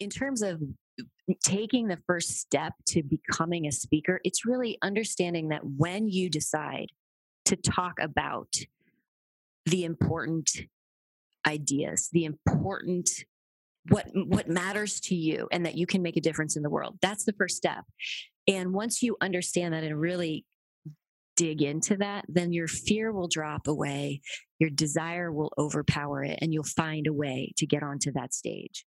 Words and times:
in 0.00 0.10
terms 0.10 0.42
of 0.42 0.60
taking 1.44 1.86
the 1.86 1.98
first 2.06 2.38
step 2.38 2.72
to 2.86 3.02
becoming 3.02 3.66
a 3.66 3.72
speaker, 3.72 4.20
it's 4.24 4.44
really 4.44 4.78
understanding 4.82 5.48
that 5.48 5.60
when 5.64 6.08
you 6.08 6.28
decide 6.28 6.88
to 7.44 7.56
talk 7.56 7.94
about 8.00 8.56
the 9.66 9.84
important 9.84 10.50
ideas, 11.46 12.08
the 12.12 12.24
important 12.24 13.10
what 13.88 14.06
what 14.12 14.48
matters 14.48 15.00
to 15.00 15.14
you 15.14 15.48
and 15.50 15.64
that 15.64 15.74
you 15.74 15.86
can 15.86 16.02
make 16.02 16.16
a 16.16 16.20
difference 16.20 16.56
in 16.56 16.62
the 16.62 16.70
world. 16.70 16.98
That's 17.00 17.24
the 17.24 17.32
first 17.32 17.56
step. 17.56 17.84
And 18.46 18.72
once 18.72 19.02
you 19.02 19.16
understand 19.20 19.72
that 19.74 19.84
and 19.84 19.98
really 19.98 20.44
dig 21.36 21.62
into 21.62 21.96
that, 21.96 22.26
then 22.28 22.52
your 22.52 22.68
fear 22.68 23.12
will 23.12 23.28
drop 23.28 23.66
away, 23.66 24.20
your 24.58 24.68
desire 24.68 25.32
will 25.32 25.52
overpower 25.56 26.22
it, 26.22 26.38
and 26.42 26.52
you'll 26.52 26.64
find 26.64 27.06
a 27.06 27.12
way 27.12 27.52
to 27.56 27.66
get 27.66 27.82
onto 27.82 28.12
that 28.12 28.34
stage. 28.34 28.84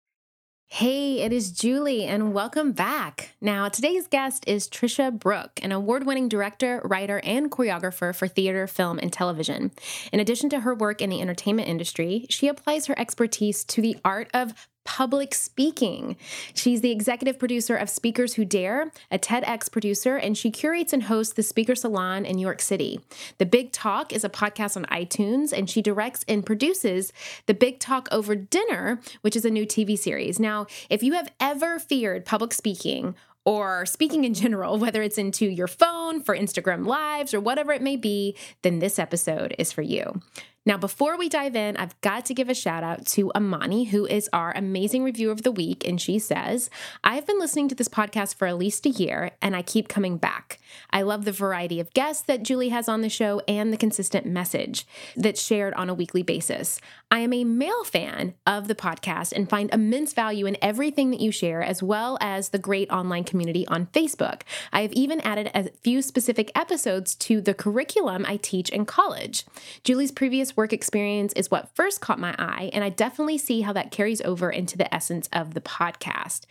Hey, 0.73 1.23
it 1.23 1.33
is 1.33 1.51
Julie, 1.51 2.05
and 2.05 2.33
welcome 2.33 2.71
back. 2.71 3.31
Now, 3.41 3.69
today's 3.69 4.07
guest 4.07 4.45
is 4.47 4.69
Tricia 4.69 5.11
Brouk, 5.11 5.59
an 5.65 5.73
award 5.73 6.07
winning 6.07 6.29
director, 6.29 6.81
writer, 6.85 7.21
and 7.25 7.51
choreographer 7.51 8.15
for 8.15 8.29
theater, 8.29 8.69
film, 8.69 9.01
and 9.01 9.13
television. 9.13 9.73
In 10.13 10.21
addition 10.21 10.49
to 10.51 10.61
her 10.61 10.73
work 10.73 11.03
in 11.03 11.11
the 11.11 11.21
entertainment 11.21 11.67
industry, 11.67 12.25
she 12.31 12.47
applies 12.47 12.87
her 12.87 12.97
expertise 12.97 13.65
to 13.65 13.83
the 13.83 13.97
art 14.05 14.31
of 14.33 14.69
public 14.85 15.35
speaking. 15.35 16.17
She's 16.55 16.81
the 16.81 16.91
executive 16.91 17.39
producer 17.39 17.77
of 17.77 17.91
Speakers 17.91 18.35
Who 18.35 18.45
Dare, 18.45 18.91
a 19.11 19.19
TEDx 19.19 19.71
producer, 19.71 20.17
and 20.17 20.37
she 20.37 20.51
curates 20.51 20.93
and 20.93 21.05
hosts 21.05 21.35
the 21.35 21.43
Speaker 21.43 21.75
Salon 21.75 22.25
in 22.25 22.37
New 22.37 22.43
York 22.43 22.61
City. 22.61 23.01
The 23.39 23.47
Big 23.47 23.73
Talk 23.73 24.13
is 24.13 24.25
a 24.25 24.29
podcast 24.29 24.77
on 24.77 24.85
iTunes, 24.87 25.53
and 25.53 25.69
she 25.69 25.83
directs 25.83 26.25
and 26.29 26.45
produces 26.45 27.13
The 27.47 27.55
Big 27.55 27.79
Talk 27.79 28.09
Over 28.11 28.35
Dinner, 28.35 29.01
which 29.21 29.37
is 29.37 29.45
a 29.45 29.51
new 29.51 29.67
TV 29.67 29.99
series. 29.99 30.41
Now, 30.41 30.67
if 30.89 31.03
you 31.03 31.13
have 31.13 31.31
ever 31.41 31.79
feared 31.79 32.25
public 32.25 32.53
speaking, 32.53 33.15
or 33.45 33.87
speaking 33.87 34.25
in 34.25 34.35
general, 34.35 34.77
whether 34.79 35.03
it's 35.03 35.19
into 35.19 35.47
your 35.47 35.69
phone, 35.69 36.23
for 36.23 36.37
Instagram 36.37 36.87
Lives, 36.87 37.33
or 37.35 37.41
whatever 37.41 37.73
it 37.73 37.83
may 37.83 37.97
be, 37.97 38.37
then 38.63 38.79
this 38.79 38.99
episode 38.99 39.55
is 39.59 39.73
for 39.73 39.83
you. 39.83 40.21
Now, 40.67 40.77
before 40.77 41.17
we 41.17 41.31
dive 41.31 41.57
in, 41.57 41.79
I've 41.79 41.99
got 42.03 42.27
to 42.27 42.35
give 42.35 42.51
a 42.51 42.55
shout 42.55 42.85
out 42.85 43.07
to 43.07 43.33
Amani, 43.35 43.85
who 43.85 44.05
is 44.05 44.29
our 44.31 44.53
amazing 44.53 45.03
review 45.03 45.31
of 45.31 45.43
the 45.43 45.51
week. 45.51 45.89
And 45.89 45.99
she 45.99 46.19
says, 46.19 46.69
I've 47.03 47.27
been 47.27 47.39
listening 47.39 47.69
to 47.69 47.75
this 47.75 47.89
podcast 47.89 48.35
for 48.35 48.47
at 48.47 48.59
least 48.59 48.85
a 48.85 48.91
year 48.91 49.31
and 49.41 49.57
I 49.57 49.63
keep 49.63 49.89
coming 49.89 50.19
back. 50.19 50.59
I 50.91 51.01
love 51.01 51.25
the 51.25 51.33
variety 51.33 51.81
of 51.81 51.95
guests 51.95 52.23
that 52.25 52.43
Julie 52.43 52.69
has 52.69 52.91
on 52.91 53.01
the 53.01 53.09
show 53.09 53.41
and 53.49 53.73
the 53.73 53.79
consistent 53.79 54.27
message 54.27 54.87
that's 55.17 55.43
shared 55.43 55.73
on 55.75 55.89
a 55.89 55.95
weekly 55.95 56.23
basis. 56.23 56.79
I 57.11 57.21
am 57.21 57.33
a 57.33 57.45
male 57.45 57.85
fan 57.85 58.35
of 58.47 58.69
the 58.69 58.75
podcast 58.75 59.33
and 59.33 59.49
find 59.49 59.73
immense 59.73 60.13
value 60.13 60.47
in 60.47 60.59
everything 60.61 61.11
that 61.11 61.21
you 61.21 61.33
share, 61.33 61.63
as 61.63 61.83
well 61.83 62.19
as 62.21 62.51
the 62.51 62.59
great 62.59 62.91
online 62.91 63.25
community 63.25 63.67
on 63.67 63.87
Facebook. 63.87 64.43
I 64.73 64.83
have 64.83 64.93
even 64.93 65.21
added 65.23 65.51
a 65.55 65.71
few 65.83 66.03
specific 66.03 66.53
episodes 66.55 67.15
to 67.17 67.41
the 67.41 67.55
curriculum 67.55 68.25
I 68.29 68.37
teach 68.37 68.69
in 68.69 68.85
college. 68.85 69.45
Julie's 69.83 70.13
previous 70.13 70.50
work 70.57 70.73
experience 70.73 71.33
is 71.35 71.51
what 71.51 71.75
first 71.75 72.01
caught 72.01 72.19
my 72.19 72.35
eye, 72.39 72.71
and 72.73 72.85
I 72.85 72.89
definitely 72.89 73.39
see 73.39 73.61
how 73.63 73.73
that 73.73 73.91
carries 73.91 74.21
over 74.23 74.51
into 74.51 74.77
the 74.79 74.93
essence 74.95 75.29
of 75.33 75.55
the 75.55 75.61
podcast. 75.61 76.47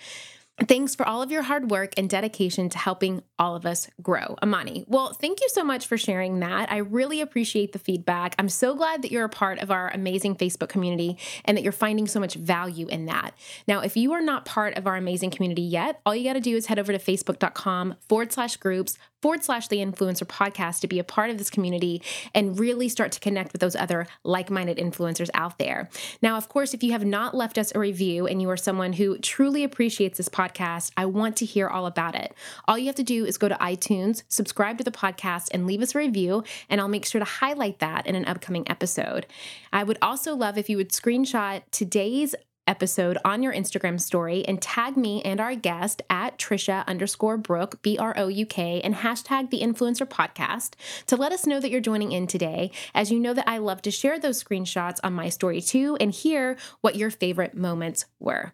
Thanks 0.68 0.94
for 0.94 1.08
all 1.08 1.22
of 1.22 1.32
your 1.32 1.44
hard 1.44 1.72
work 1.72 1.94
and 1.96 2.10
dedication 2.10 2.68
to 2.70 2.78
helping 2.78 3.24
all 3.38 3.56
of 3.56 3.66
us 3.66 3.90
grow. 4.02 4.36
Amani, 4.44 4.84
well, 4.88 5.14
thank 5.14 5.40
you 5.40 5.48
so 5.50 5.64
much 5.64 5.88
for 5.88 5.98
sharing 5.98 6.42
that. 6.42 6.70
I 6.70 6.78
really 6.78 7.22
appreciate 7.22 7.72
the 7.72 7.80
feedback. 7.80 8.36
I'm 8.38 8.50
so 8.50 8.76
glad 8.76 9.02
that 9.02 9.12
you're 9.12 9.24
a 9.24 9.30
part 9.30 9.60
of 9.60 9.72
our 9.72 9.90
amazing 9.90 10.36
Facebook 10.36 10.68
community 10.68 11.18
and 11.46 11.56
that 11.56 11.62
you're 11.62 11.72
finding 11.72 12.08
so 12.08 12.20
much 12.20 12.36
value 12.36 12.88
in 12.88 13.06
that. 13.06 13.32
Now, 13.68 13.80
if 13.80 13.96
you 13.96 14.12
are 14.12 14.22
not 14.22 14.44
part 14.44 14.78
of 14.78 14.86
our 14.86 14.98
amazing 14.98 15.32
community 15.32 15.62
yet, 15.62 16.02
all 16.06 16.14
you 16.14 16.26
got 16.26 16.34
to 16.34 16.42
do 16.42 16.58
is 16.58 16.66
head 16.66 16.80
over 16.80 16.92
to 16.92 17.00
facebook.com 17.00 17.96
forward 18.10 18.34
slash 18.34 18.58
groups 18.58 18.98
forward 19.22 19.44
slash 19.44 19.68
the 19.68 19.78
influencer 19.78 20.26
podcast 20.26 20.80
to 20.82 20.88
be 20.88 21.00
a 21.00 21.04
part 21.04 21.30
of 21.30 21.38
this 21.38 21.50
community 21.50 22.02
and 22.34 22.60
really 22.60 22.90
start 22.90 23.12
to 23.14 23.20
connect 23.20 23.52
with 23.52 23.62
those 23.62 23.76
other 23.76 24.08
like 24.24 24.50
minded 24.50 24.78
influencers 24.78 25.30
out 25.34 25.58
there. 25.58 25.90
Now, 26.22 26.38
of 26.38 26.50
course, 26.50 26.74
if 26.74 26.84
you 26.84 26.92
have 26.92 27.06
not 27.06 27.36
left 27.36 27.58
us 27.58 27.72
a 27.74 27.80
review 27.80 28.28
and 28.28 28.42
you 28.42 28.50
are 28.50 28.58
someone 28.58 28.94
who 28.94 29.18
truly 29.18 29.64
appreciates 29.64 30.18
this 30.18 30.30
podcast, 30.30 30.92
I 30.98 31.06
want 31.06 31.36
to 31.38 31.46
hear 31.46 31.68
all 31.68 31.86
about 31.86 32.16
it. 32.16 32.34
All 32.68 32.78
you 32.78 32.88
have 32.88 32.96
to 32.96 33.04
do 33.04 33.26
is 33.26 33.38
go 33.38 33.50
to 33.50 33.56
iTunes, 33.56 34.24
subscribe 34.28 34.78
to 34.78 34.84
the 34.84 34.92
podcast, 34.92 35.50
and 35.54 35.68
leave 35.68 35.82
us 35.82 35.96
a 35.96 36.00
review, 36.00 36.44
and 36.70 36.80
I'll 36.80 36.88
make 36.88 37.06
sure 37.06 37.20
to 37.20 37.26
highlight 37.26 37.80
that 37.80 38.08
in 38.08 38.16
an 38.16 38.26
upcoming 38.26 38.70
episode. 38.70 39.26
I 39.74 39.84
would 39.84 39.98
also 40.02 40.36
love 40.36 40.58
if 40.58 40.70
you 40.70 40.78
would 40.78 40.90
screenshot 40.90 41.64
today's 41.72 42.36
episode 42.70 43.18
on 43.26 43.44
your 43.44 43.52
Instagram 43.52 44.00
story 44.00 44.46
and 44.48 44.62
tag 44.62 44.96
me 44.96 45.22
and 45.24 45.42
our 45.42 45.56
guest 45.56 46.02
at 46.10 46.38
Tricia 46.38 46.86
underscore 46.88 47.38
Brouk, 47.38 47.82
B 47.82 47.98
R 47.98 48.14
O 48.16 48.28
U 48.28 48.46
K, 48.46 48.80
and 48.82 48.96
hashtag 48.96 49.50
the 49.50 49.62
influencer 49.62 50.08
podcast 50.08 50.76
to 51.08 51.18
let 51.18 51.34
us 51.34 51.46
know 51.46 51.60
that 51.60 51.72
you're 51.72 51.82
joining 51.82 52.12
in 52.12 52.28
today. 52.28 52.72
As 52.94 53.12
you 53.12 53.20
know 53.20 53.34
that 53.34 53.50
I 53.50 53.58
love 53.58 53.82
to 53.82 53.92
share 53.92 54.20
those 54.20 54.42
screenshots 54.42 55.00
on 55.04 55.14
my 55.14 55.30
story 55.30 55.60
too 55.60 55.98
and 56.00 56.12
hear 56.12 56.56
what 56.82 56.96
your 56.96 57.10
favorite 57.10 57.56
moments 57.56 58.06
were. 58.20 58.54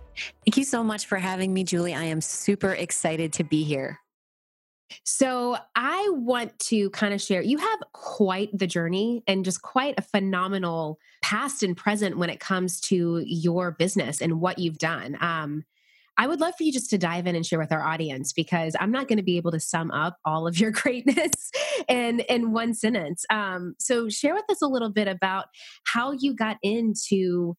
Thank 0.45 0.57
you 0.57 0.63
so 0.63 0.83
much 0.83 1.05
for 1.05 1.17
having 1.17 1.53
me, 1.53 1.63
Julie. 1.63 1.93
I 1.93 2.05
am 2.05 2.21
super 2.21 2.71
excited 2.73 3.33
to 3.33 3.43
be 3.43 3.63
here. 3.63 3.99
So, 5.05 5.57
I 5.73 6.09
want 6.11 6.57
to 6.59 6.89
kind 6.89 7.13
of 7.13 7.21
share, 7.21 7.41
you 7.41 7.57
have 7.57 7.79
quite 7.93 8.49
the 8.57 8.67
journey 8.67 9.23
and 9.25 9.45
just 9.45 9.61
quite 9.61 9.95
a 9.97 10.01
phenomenal 10.01 10.99
past 11.21 11.63
and 11.63 11.77
present 11.77 12.17
when 12.17 12.29
it 12.29 12.41
comes 12.41 12.81
to 12.81 13.23
your 13.25 13.71
business 13.71 14.21
and 14.21 14.41
what 14.41 14.59
you've 14.59 14.77
done. 14.77 15.17
Um, 15.21 15.63
I 16.17 16.27
would 16.27 16.41
love 16.41 16.55
for 16.57 16.63
you 16.63 16.71
just 16.71 16.89
to 16.89 16.97
dive 16.97 17.25
in 17.25 17.35
and 17.35 17.45
share 17.45 17.57
with 17.57 17.71
our 17.71 17.81
audience 17.81 18.33
because 18.33 18.75
I'm 18.79 18.91
not 18.91 19.07
going 19.07 19.17
to 19.17 19.23
be 19.23 19.37
able 19.37 19.51
to 19.51 19.59
sum 19.59 19.91
up 19.91 20.17
all 20.25 20.45
of 20.45 20.59
your 20.59 20.71
greatness 20.71 21.51
in 21.87 22.19
in 22.21 22.51
one 22.51 22.73
sentence. 22.73 23.25
Um, 23.29 23.75
so 23.79 24.09
share 24.09 24.33
with 24.33 24.45
us 24.49 24.61
a 24.61 24.67
little 24.67 24.91
bit 24.91 25.07
about 25.07 25.45
how 25.85 26.11
you 26.11 26.35
got 26.35 26.57
into 26.61 27.55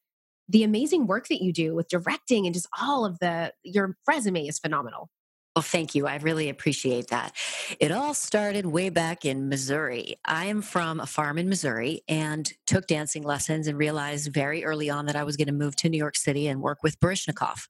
the 0.49 0.65
amazing 0.65 1.07
work 1.07 1.29
that 1.29 1.43
you 1.43 1.53
do 1.53 1.75
with 1.75 1.89
directing 1.89 2.47
and 2.47 2.55
just 2.55 2.69
all 2.81 3.05
of 3.05 3.19
the 3.19 3.53
your 3.63 3.97
resume 4.07 4.47
is 4.47 4.59
phenomenal. 4.59 5.09
Well, 5.55 5.63
thank 5.63 5.95
you. 5.95 6.07
I 6.07 6.17
really 6.17 6.49
appreciate 6.49 7.09
that. 7.09 7.37
It 7.79 7.93
all 7.93 8.15
started 8.15 8.65
way 8.65 8.89
back 8.89 9.27
in 9.27 9.51
Missouri. 9.51 10.17
I 10.25 10.47
am 10.47 10.63
from 10.63 10.99
a 10.99 11.07
farm 11.07 11.37
in 11.37 11.51
Missouri 11.51 12.01
and 12.09 12.51
took 12.67 12.87
dancing 12.87 13.23
lessons 13.23 13.67
and 13.67 13.77
realized 13.77 14.33
very 14.33 14.65
early 14.65 14.89
on 14.89 15.05
that 15.07 15.17
I 15.17 15.25
was 15.25 15.37
going 15.37 15.49
to 15.49 15.53
move 15.53 15.77
to 15.77 15.91
New 15.91 15.99
York 15.99 16.17
City 16.17 16.49
and 16.49 16.63
work 16.63 16.83
with 16.83 16.99
Baryshnikov. 17.01 17.67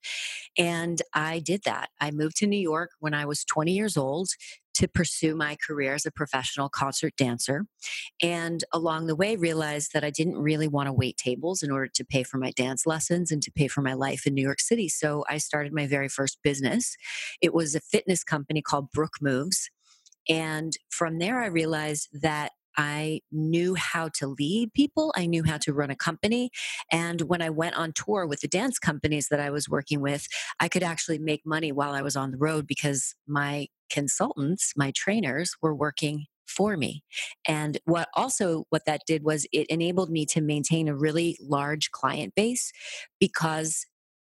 And 0.57 1.03
I 1.13 1.41
did 1.41 1.63
that. 1.65 1.89
I 2.01 2.13
moved 2.13 2.37
to 2.37 2.47
New 2.47 2.61
York 2.61 2.91
when 3.01 3.15
I 3.15 3.25
was 3.25 3.45
20 3.45 3.73
years 3.73 3.97
old 3.97 4.29
to 4.75 4.89
pursue 4.89 5.35
my 5.35 5.57
career 5.67 5.95
as 5.95 6.07
a 6.07 6.11
professional 6.11 6.69
concert 6.69 7.15
dancer. 7.17 7.67
And 8.23 8.65
along 8.73 9.07
the 9.07 9.17
way, 9.17 9.37
realized 9.37 9.93
that 9.93 10.05
I 10.05 10.11
didn't 10.11 10.39
really 10.39 10.69
want 10.69 10.87
to 10.87 10.93
wait 10.93 11.17
tables 11.17 11.63
in 11.63 11.71
order 11.71 11.91
to 11.95 12.05
pay 12.05 12.23
for 12.23 12.39
my 12.39 12.53
dance 12.53 12.87
lessons 12.87 13.31
and 13.31 13.43
to 13.43 13.51
pay 13.51 13.69
for 13.69 13.83
my 13.83 13.95
life 13.95 14.27
in 14.27 14.35
New 14.35 14.43
York 14.43 14.61
City. 14.61 14.89
So 14.89 15.25
I 15.29 15.39
started 15.39 15.73
my 15.73 15.87
very 15.87 16.09
first 16.09 16.39
business. 16.43 16.97
It 17.41 17.55
was 17.55 17.75
a 17.75 17.81
fitness 17.81 18.25
company 18.25 18.63
called 18.63 18.91
Brouk 18.93 19.21
Moves. 19.21 19.71
And 20.29 20.77
from 20.91 21.19
there, 21.19 21.41
I 21.41 21.47
realized 21.47 22.09
that 22.13 22.53
I 22.77 23.21
knew 23.31 23.75
how 23.75 24.09
to 24.15 24.27
lead 24.27 24.73
people. 24.73 25.13
I 25.17 25.27
knew 25.27 25.45
how 25.45 25.59
to 25.59 25.73
run 25.73 25.91
a 25.91 25.97
company. 25.97 26.51
And 26.91 27.23
when 27.23 27.43
I 27.43 27.51
went 27.51 27.77
on 27.77 27.93
tour 27.93 28.27
with 28.27 28.41
the 28.41 28.49
dance 28.49 28.79
companies 28.79 29.29
that 29.29 29.41
I 29.41 29.51
was 29.51 29.69
working 29.69 30.01
with, 30.01 30.27
I 30.61 30.69
could 30.69 30.83
actually 30.83 31.19
make 31.19 31.43
money 31.45 31.73
while 31.73 31.93
I 31.93 32.03
was 32.03 32.17
on 32.17 32.31
the 32.31 32.39
road 32.39 32.67
because 32.67 33.15
my 33.27 33.69
consultants, 33.91 34.73
my 34.77 34.93
trainers, 34.95 35.55
were 35.61 35.75
working 35.75 36.27
for 36.47 36.77
me. 36.77 37.03
And 37.47 37.79
what 37.85 38.09
also 38.15 38.65
what 38.71 38.85
that 38.87 39.03
did 39.07 39.25
was 39.25 39.47
it 39.53 39.67
enabled 39.69 40.11
me 40.11 40.27
to 40.27 40.41
maintain 40.41 40.89
a 40.89 40.97
really 40.97 41.37
large 41.41 41.91
client 41.91 42.35
base 42.35 42.73
because 43.21 43.87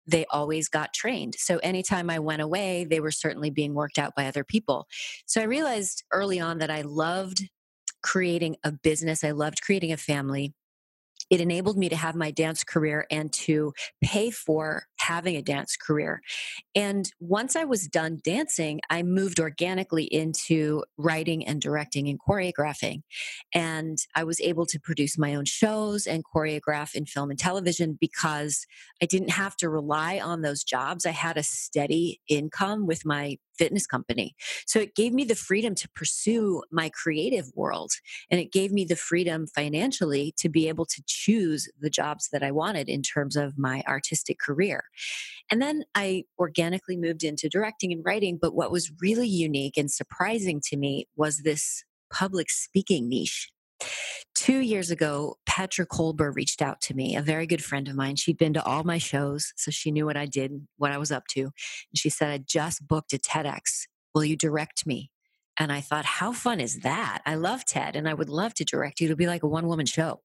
they 0.06 0.24
always 0.30 0.68
got 0.68 0.94
trained. 0.94 1.34
So 1.36 1.58
anytime 1.58 2.08
I 2.08 2.18
went 2.18 2.40
away, 2.40 2.86
they 2.88 2.98
were 3.00 3.10
certainly 3.10 3.50
being 3.50 3.74
worked 3.74 3.98
out 3.98 4.14
by 4.16 4.26
other 4.26 4.42
people. 4.42 4.86
So 5.26 5.40
I 5.40 5.44
realized 5.44 6.02
early 6.10 6.40
on 6.40 6.58
that 6.58 6.70
I 6.70 6.80
loved 6.80 7.42
creating 8.02 8.56
a 8.64 8.72
business, 8.72 9.24
I 9.24 9.32
loved 9.32 9.62
creating 9.62 9.92
a 9.92 9.96
family. 9.96 10.54
It 11.30 11.40
enabled 11.40 11.76
me 11.76 11.88
to 11.88 11.96
have 11.96 12.14
my 12.14 12.30
dance 12.30 12.64
career 12.64 13.06
and 13.10 13.32
to 13.34 13.74
pay 14.02 14.30
for 14.30 14.84
having 15.00 15.36
a 15.36 15.42
dance 15.42 15.76
career. 15.76 16.20
And 16.74 17.10
once 17.20 17.56
I 17.56 17.64
was 17.64 17.86
done 17.86 18.20
dancing, 18.22 18.80
I 18.90 19.02
moved 19.02 19.40
organically 19.40 20.04
into 20.04 20.84
writing 20.96 21.46
and 21.46 21.60
directing 21.60 22.08
and 22.08 22.18
choreographing. 22.20 23.02
And 23.54 23.98
I 24.14 24.24
was 24.24 24.40
able 24.40 24.66
to 24.66 24.80
produce 24.80 25.18
my 25.18 25.34
own 25.34 25.44
shows 25.44 26.06
and 26.06 26.24
choreograph 26.24 26.94
in 26.94 27.06
film 27.06 27.30
and 27.30 27.38
television 27.38 27.98
because 28.00 28.66
I 29.02 29.06
didn't 29.06 29.30
have 29.30 29.56
to 29.58 29.68
rely 29.68 30.18
on 30.18 30.42
those 30.42 30.64
jobs. 30.64 31.06
I 31.06 31.10
had 31.10 31.36
a 31.36 31.42
steady 31.42 32.20
income 32.28 32.86
with 32.86 33.04
my 33.04 33.38
fitness 33.58 33.86
company. 33.86 34.34
So 34.66 34.78
it 34.78 34.94
gave 34.94 35.12
me 35.12 35.24
the 35.24 35.34
freedom 35.34 35.74
to 35.74 35.88
pursue 35.90 36.62
my 36.70 36.90
creative 36.90 37.50
world. 37.54 37.92
And 38.30 38.40
it 38.40 38.52
gave 38.52 38.72
me 38.72 38.84
the 38.84 38.96
freedom 38.96 39.46
financially 39.46 40.32
to 40.38 40.48
be 40.48 40.68
able 40.68 40.86
to 40.86 41.02
choose 41.06 41.68
the 41.78 41.90
jobs 41.90 42.28
that 42.32 42.42
I 42.42 42.52
wanted 42.52 42.88
in 42.88 43.02
terms 43.02 43.36
of 43.36 43.58
my 43.58 43.82
artistic 43.86 44.38
career. 44.38 44.84
And 45.50 45.62
then 45.62 45.84
I 45.94 46.24
organically 46.38 46.96
moved 46.96 47.24
into 47.24 47.48
directing 47.48 47.92
and 47.92 48.04
writing. 48.04 48.38
But 48.40 48.54
what 48.54 48.70
was 48.70 48.92
really 49.00 49.28
unique 49.28 49.76
and 49.76 49.90
surprising 49.90 50.60
to 50.66 50.76
me 50.76 51.06
was 51.16 51.38
this 51.38 51.84
public 52.12 52.50
speaking 52.50 53.08
niche. 53.08 53.50
Two 54.34 54.58
years 54.58 54.90
ago, 54.90 55.36
Petra 55.46 55.86
Kolber 55.86 56.34
reached 56.34 56.62
out 56.62 56.80
to 56.82 56.94
me, 56.94 57.16
a 57.16 57.22
very 57.22 57.46
good 57.46 57.62
friend 57.62 57.88
of 57.88 57.94
mine. 57.94 58.16
She'd 58.16 58.38
been 58.38 58.54
to 58.54 58.64
all 58.64 58.84
my 58.84 58.98
shows, 58.98 59.52
so 59.56 59.70
she 59.70 59.90
knew 59.90 60.06
what 60.06 60.16
I 60.16 60.26
did, 60.26 60.66
what 60.76 60.92
I 60.92 60.98
was 60.98 61.10
up 61.10 61.26
to. 61.28 61.40
And 61.42 61.52
she 61.96 62.08
said, 62.08 62.30
I 62.30 62.38
just 62.38 62.86
booked 62.86 63.12
a 63.12 63.18
TEDx. 63.18 63.86
Will 64.14 64.24
you 64.24 64.36
direct 64.36 64.86
me? 64.86 65.10
And 65.58 65.72
I 65.72 65.80
thought, 65.80 66.04
how 66.04 66.32
fun 66.32 66.60
is 66.60 66.80
that? 66.80 67.20
I 67.26 67.34
love 67.34 67.64
TED 67.64 67.96
and 67.96 68.08
I 68.08 68.14
would 68.14 68.28
love 68.28 68.54
to 68.54 68.64
direct 68.64 69.00
you. 69.00 69.06
It'll 69.06 69.16
be 69.16 69.26
like 69.26 69.42
a 69.42 69.48
one 69.48 69.66
woman 69.66 69.86
show. 69.86 70.20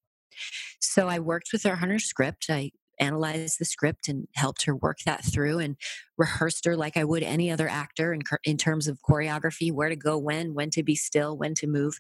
So 0.80 1.08
I 1.08 1.20
worked 1.20 1.50
with 1.52 1.64
her 1.64 1.78
on 1.82 1.90
her 1.90 2.00
script. 2.00 2.46
I 2.50 2.72
analyzed 3.04 3.60
the 3.60 3.66
script 3.66 4.08
and 4.08 4.28
helped 4.36 4.64
her 4.64 4.76
work 4.76 5.00
that 5.06 5.24
through 5.24 5.60
and 5.60 5.76
rehearsed 6.18 6.66
her 6.66 6.76
like 6.76 6.96
I 6.96 7.04
would 7.04 7.24
any 7.24 7.52
other 7.52 7.68
actor 7.68 8.14
in, 8.14 8.22
in 8.44 8.58
terms 8.58 8.88
of 8.88 9.00
choreography, 9.08 9.72
where 9.72 9.90
to 9.90 9.96
go 9.96 10.18
when, 10.18 10.54
when 10.54 10.70
to 10.72 10.84
be 10.84 10.96
still, 10.96 11.38
when 11.38 11.54
to 11.56 11.68
move, 11.68 12.00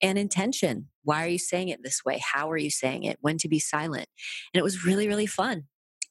and 0.00 0.18
intention. 0.18 0.88
Why 1.02 1.24
are 1.24 1.28
you 1.28 1.38
saying 1.38 1.68
it 1.68 1.82
this 1.82 2.04
way? 2.04 2.20
How 2.22 2.50
are 2.50 2.56
you 2.56 2.70
saying 2.70 3.04
it? 3.04 3.18
When 3.20 3.38
to 3.38 3.48
be 3.48 3.58
silent? 3.58 4.06
And 4.52 4.58
it 4.58 4.64
was 4.64 4.84
really, 4.84 5.08
really 5.08 5.26
fun. 5.26 5.64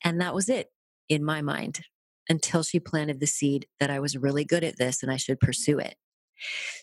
And 0.04 0.20
that 0.22 0.36
was 0.36 0.50
it 0.50 0.68
in 1.10 1.24
my 1.24 1.42
mind 1.42 1.82
until 2.30 2.64
she 2.64 2.80
planted 2.80 3.20
the 3.20 3.28
seed 3.28 3.68
that 3.80 3.90
I 3.90 4.00
was 4.00 4.18
really 4.18 4.46
good 4.46 4.64
at 4.64 4.78
this 4.78 5.04
and 5.04 5.12
I 5.12 5.18
should 5.18 5.40
pursue 5.40 5.80
it. 5.80 5.96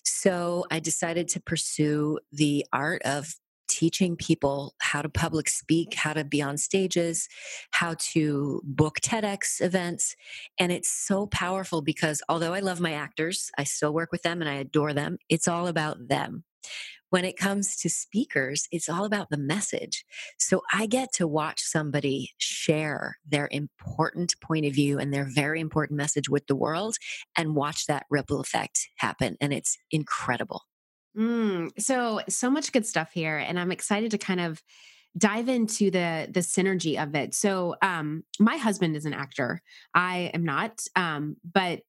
So 0.04 0.64
I 0.70 0.80
decided 0.80 1.28
to 1.28 1.40
pursue 1.40 2.18
the 2.32 2.64
art 2.72 3.02
of 3.02 3.34
teaching 3.70 4.16
people 4.16 4.74
how 4.80 5.00
to 5.00 5.08
public 5.08 5.48
speak, 5.48 5.94
how 5.94 6.12
to 6.12 6.24
be 6.24 6.42
on 6.42 6.58
stages, 6.58 7.28
how 7.70 7.94
to 7.98 8.60
book 8.64 9.00
TEDx 9.00 9.60
events. 9.60 10.16
And 10.58 10.72
it's 10.72 10.92
so 10.92 11.26
powerful 11.26 11.80
because 11.80 12.22
although 12.28 12.52
I 12.52 12.60
love 12.60 12.80
my 12.80 12.92
actors, 12.92 13.50
I 13.56 13.64
still 13.64 13.94
work 13.94 14.12
with 14.12 14.22
them 14.22 14.40
and 14.40 14.50
I 14.50 14.54
adore 14.54 14.92
them. 14.92 15.18
It's 15.28 15.48
all 15.48 15.68
about 15.68 16.08
them. 16.08 16.44
When 17.10 17.24
it 17.24 17.36
comes 17.36 17.76
to 17.78 17.90
speakers, 17.90 18.68
it's 18.70 18.88
all 18.88 19.04
about 19.04 19.30
the 19.30 19.36
message. 19.36 20.04
So 20.38 20.62
I 20.72 20.86
get 20.86 21.12
to 21.14 21.26
watch 21.26 21.60
somebody 21.60 22.30
share 22.38 23.18
their 23.26 23.48
important 23.50 24.34
point 24.40 24.64
of 24.66 24.74
view 24.74 24.98
and 24.98 25.12
their 25.12 25.28
very 25.28 25.60
important 25.60 25.96
message 25.96 26.28
with 26.28 26.46
the 26.46 26.54
world 26.54 26.96
and 27.36 27.56
watch 27.56 27.86
that 27.86 28.06
ripple 28.10 28.40
effect 28.40 28.88
happen. 28.96 29.36
And 29.40 29.52
it's 29.52 29.76
incredible. 29.90 30.62
Mm, 31.16 31.70
so 31.80 32.20
so 32.28 32.50
much 32.50 32.72
good 32.72 32.86
stuff 32.86 33.10
here, 33.12 33.36
and 33.36 33.58
I'm 33.58 33.72
excited 33.72 34.12
to 34.12 34.18
kind 34.18 34.40
of 34.40 34.62
dive 35.18 35.48
into 35.48 35.90
the 35.90 36.28
the 36.30 36.40
synergy 36.40 37.02
of 37.02 37.14
it. 37.16 37.34
So, 37.34 37.76
um, 37.82 38.24
my 38.38 38.56
husband 38.56 38.96
is 38.96 39.06
an 39.06 39.14
actor. 39.14 39.62
I 39.94 40.30
am 40.34 40.44
not, 40.44 40.82
um, 40.96 41.36
but 41.52 41.80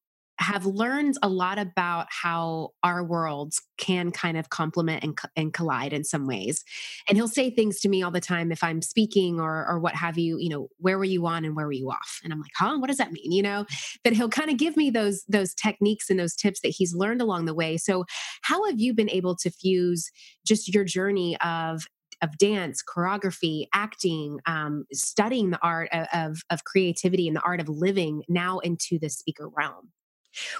have 0.42 0.66
learned 0.66 1.16
a 1.22 1.30
lot 1.30 1.60
about 1.60 2.08
how 2.10 2.72
our 2.84 3.04
worlds 3.04 3.62
can 3.78 4.12
kind 4.12 4.38
of 4.38 4.50
complement 4.50 5.04
and, 5.04 5.18
and 5.36 5.54
collide 5.54 5.94
in 5.94 6.04
some 6.04 6.26
ways. 6.26 6.64
And 7.08 7.18
he'll 7.18 7.28
say 7.28 7.52
things 7.52 7.80
to 7.82 7.90
me 7.90 8.02
all 8.02 8.12
the 8.12 8.20
time 8.20 8.52
if 8.52 8.64
I'm 8.64 8.82
speaking 8.82 9.40
or 9.40 9.66
or 9.68 9.80
what 9.80 9.96
have 9.96 10.18
you, 10.18 10.38
you 10.40 10.50
know, 10.50 10.68
where 10.80 10.98
were 10.98 11.04
you 11.04 11.26
on 11.28 11.46
and 11.46 11.56
where 11.56 11.68
were 11.68 11.72
you 11.72 11.90
off? 11.90 12.20
And 12.24 12.34
I'm 12.34 12.42
like, 12.42 12.52
huh, 12.58 12.78
what 12.80 12.88
does 12.88 12.98
that 12.98 13.12
mean? 13.12 13.32
You 13.32 13.44
know, 13.44 13.66
but 14.04 14.14
he'll 14.14 14.30
kind 14.30 14.50
of 14.50 14.58
give 14.58 14.76
me 14.76 14.90
those 14.90 15.24
those 15.28 15.54
techniques 15.54 16.10
and 16.10 16.20
those 16.20 16.36
tips 16.36 16.62
that 16.62 16.70
he's 16.70 16.96
learned 16.96 17.22
along 17.22 17.46
the 17.46 17.54
way. 17.54 17.78
So 17.78 18.06
how 18.42 18.66
have 18.66 18.80
you 18.80 18.94
been 18.94 19.10
able 19.10 19.36
to 19.38 19.52
fuse 19.52 20.10
just 20.46 20.74
your 20.74 20.84
journey 20.84 21.38
of 21.42 21.86
of 22.24 22.38
dance, 22.38 22.84
choreography, 22.84 23.66
acting, 23.74 24.40
um, 24.46 24.86
studying 24.94 25.50
the 25.50 25.60
art 25.64 25.90
of, 25.92 26.08
of, 26.14 26.42
of 26.52 26.64
creativity 26.66 27.28
and 27.28 27.36
the 27.36 27.42
art 27.42 27.60
of 27.60 27.68
living 27.68 28.24
now 28.30 28.60
into 28.60 29.00
the 29.00 29.10
speaker 29.10 29.50
realm? 29.50 29.90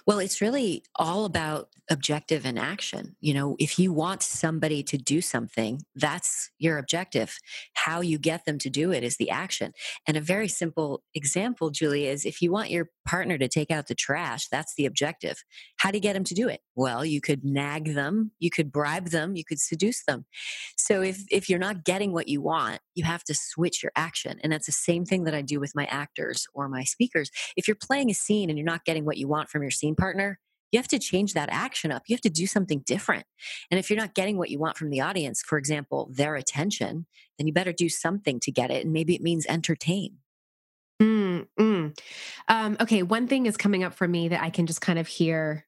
Well, 0.06 0.20
it's 0.20 0.42
really 0.42 0.84
all 0.96 1.26
about 1.26 1.70
objective 1.90 2.46
and 2.46 2.58
action. 2.58 3.16
You 3.20 3.34
know, 3.34 3.56
if 3.60 3.78
you 3.78 3.92
want 3.92 4.24
somebody 4.24 4.82
to 4.84 4.98
do 4.98 5.22
something, 5.22 5.82
that's 5.96 6.50
your 6.58 6.78
objective. 6.78 7.38
How 7.74 8.02
you 8.02 8.18
get 8.18 8.46
them 8.46 8.58
to 8.60 8.70
do 8.70 8.92
it 8.92 9.04
is 9.04 9.18
the 9.18 9.30
action. 9.30 9.74
And 10.08 10.16
a 10.16 10.22
very 10.22 10.48
simple 10.48 11.04
example, 11.14 11.70
Julie, 11.70 12.08
is 12.08 12.26
if 12.26 12.42
you 12.42 12.52
want 12.52 12.70
your 12.70 12.90
partner 13.06 13.38
to 13.38 13.48
take 13.48 13.72
out 13.72 13.88
the 13.88 13.96
trash, 13.96 14.48
that's 14.48 14.74
the 14.76 14.86
objective. 14.86 15.44
How 15.78 15.92
do 15.92 15.98
you 15.98 16.02
get 16.02 16.14
them 16.14 16.24
to 16.26 16.34
do 16.34 16.48
it? 16.48 16.62
Well, 16.76 17.04
you 17.04 17.20
could 17.20 17.44
nag 17.44 17.94
them, 17.94 18.32
you 18.40 18.50
could 18.50 18.72
bribe 18.72 19.10
them, 19.10 19.36
you 19.36 19.44
could 19.44 19.60
seduce 19.60 20.04
them. 20.06 20.26
So 20.78 21.02
if 21.02 21.24
if 21.30 21.50
you're 21.50 21.60
not 21.60 21.84
getting 21.84 22.14
what 22.14 22.30
you 22.30 22.42
want, 22.42 22.80
you 22.96 23.04
have 23.04 23.24
to 23.26 23.36
switch 23.36 23.84
your 23.84 23.92
action. 23.96 24.40
And 24.44 24.52
that's 24.52 24.66
the 24.66 24.72
same 24.72 25.06
thing 25.06 25.26
that 25.26 25.34
I 25.34 25.42
do 25.42 25.60
with 25.60 25.76
my 25.76 25.86
actors 25.86 26.48
or 26.54 26.70
my 26.70 26.84
speakers. 26.84 27.32
If 27.58 27.68
you're 27.68 27.76
playing 27.76 28.10
a 28.10 28.14
scene 28.14 28.50
and 28.50 28.58
you're 28.58 28.66
not 28.66 28.86
getting 28.86 29.06
what 29.06 29.18
you 29.18 29.28
want 29.28 29.50
from 29.50 29.61
your 29.62 29.72
scene 29.72 29.96
partner, 29.96 30.40
you 30.72 30.80
have 30.80 30.88
to 30.90 31.00
change 31.00 31.34
that 31.34 31.50
action 31.52 31.92
up. 31.92 32.04
You 32.08 32.16
have 32.16 32.22
to 32.22 32.30
do 32.30 32.48
something 32.48 32.80
different. 32.86 33.26
And 33.70 33.80
if 33.80 33.90
you're 33.90 34.00
not 34.00 34.14
getting 34.14 34.38
what 34.38 34.50
you 34.50 34.58
want 34.58 34.78
from 34.78 34.90
the 34.90 35.02
audience, 35.02 35.42
for 35.42 35.58
example, 35.58 36.10
their 36.12 36.36
attention, 36.36 37.06
then 37.38 37.48
you 37.48 37.54
better 37.54 37.74
do 37.74 37.90
something 37.90 38.40
to 38.42 38.52
get 38.52 38.72
it. 38.72 38.84
And 38.86 38.94
maybe 38.94 39.14
it 39.14 39.22
means 39.22 39.46
entertain. 39.48 40.18
Mm, 41.02 41.48
mm. 41.60 42.00
Um, 42.48 42.78
okay, 42.80 43.04
one 43.04 43.28
thing 43.28 43.48
is 43.48 43.58
coming 43.58 43.84
up 43.84 43.94
for 43.94 44.08
me 44.08 44.30
that 44.30 44.42
I 44.42 44.50
can 44.50 44.68
just 44.68 44.82
kind 44.82 45.00
of 45.00 45.08
hear 45.08 45.66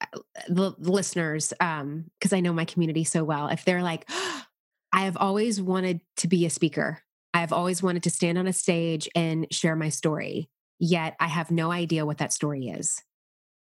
uh, 0.00 0.18
the 0.48 0.74
listeners, 0.78 1.50
because 1.50 1.82
um, 1.82 2.10
I 2.32 2.40
know 2.40 2.52
my 2.52 2.64
community 2.64 3.04
so 3.04 3.24
well. 3.24 3.48
If 3.48 3.64
they're 3.64 3.82
like, 3.82 4.04
oh, 4.10 4.42
I 4.94 5.04
have 5.04 5.16
always 5.16 5.62
wanted 5.62 6.02
to 6.18 6.28
be 6.28 6.44
a 6.44 6.50
speaker, 6.50 7.02
I 7.32 7.40
have 7.40 7.52
always 7.52 7.82
wanted 7.82 8.02
to 8.02 8.10
stand 8.10 8.36
on 8.36 8.46
a 8.46 8.52
stage 8.52 9.08
and 9.14 9.46
share 9.50 9.74
my 9.74 9.88
story, 9.88 10.50
yet 10.78 11.16
I 11.18 11.28
have 11.28 11.50
no 11.50 11.72
idea 11.72 12.04
what 12.04 12.18
that 12.18 12.30
story 12.30 12.66
is. 12.66 13.02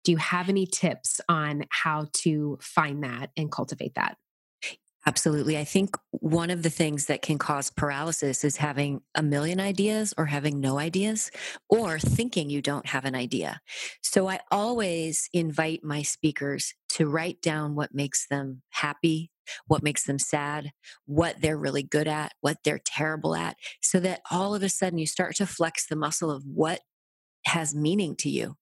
Do 0.08 0.14
you 0.14 0.18
have 0.20 0.48
any 0.48 0.66
tips 0.66 1.20
on 1.28 1.66
how 1.70 2.08
to 2.20 2.58
find 2.62 3.04
that 3.04 3.32
and 3.36 3.52
cultivate 3.52 3.96
that? 3.96 4.16
Absolutely. 5.06 5.58
I 5.58 5.66
think 5.66 5.98
one 6.12 6.50
of 6.50 6.64
the 6.64 6.70
things 6.70 7.08
that 7.08 7.22
can 7.22 7.38
cause 7.38 7.70
paralysis 7.70 8.46
is 8.46 8.56
having 8.56 9.02
a 9.16 9.22
million 9.22 9.60
ideas 9.60 10.14
or 10.18 10.28
having 10.28 10.62
no 10.62 10.80
ideas 10.80 11.30
or 11.70 12.00
thinking 12.00 12.50
you 12.50 12.62
don't 12.62 12.86
have 12.86 13.04
an 13.04 13.16
idea. 13.16 13.60
So 14.02 14.30
I 14.30 14.40
always 14.50 15.28
invite 15.34 15.84
my 15.84 16.04
speakers 16.04 16.74
to 16.92 17.10
write 17.10 17.42
down 17.42 17.76
what 17.76 17.94
makes 17.94 18.30
them 18.30 18.62
happy, 18.70 19.30
what 19.66 19.84
makes 19.84 20.06
them 20.06 20.20
sad, 20.20 20.72
what 21.06 21.42
they're 21.42 21.58
really 21.58 21.84
good 21.84 22.08
at, 22.08 22.32
what 22.40 22.60
they're 22.64 22.80
terrible 22.80 23.36
at, 23.36 23.58
so 23.82 24.00
that 24.00 24.22
all 24.32 24.56
of 24.56 24.64
a 24.64 24.70
sudden 24.70 25.00
you 25.00 25.06
start 25.06 25.36
to 25.36 25.46
flex 25.46 25.86
the 25.86 25.98
muscle 25.98 26.32
of 26.32 26.46
what 26.46 26.80
has 27.46 27.76
meaning 27.76 28.16
to 28.16 28.30
you. 28.30 28.56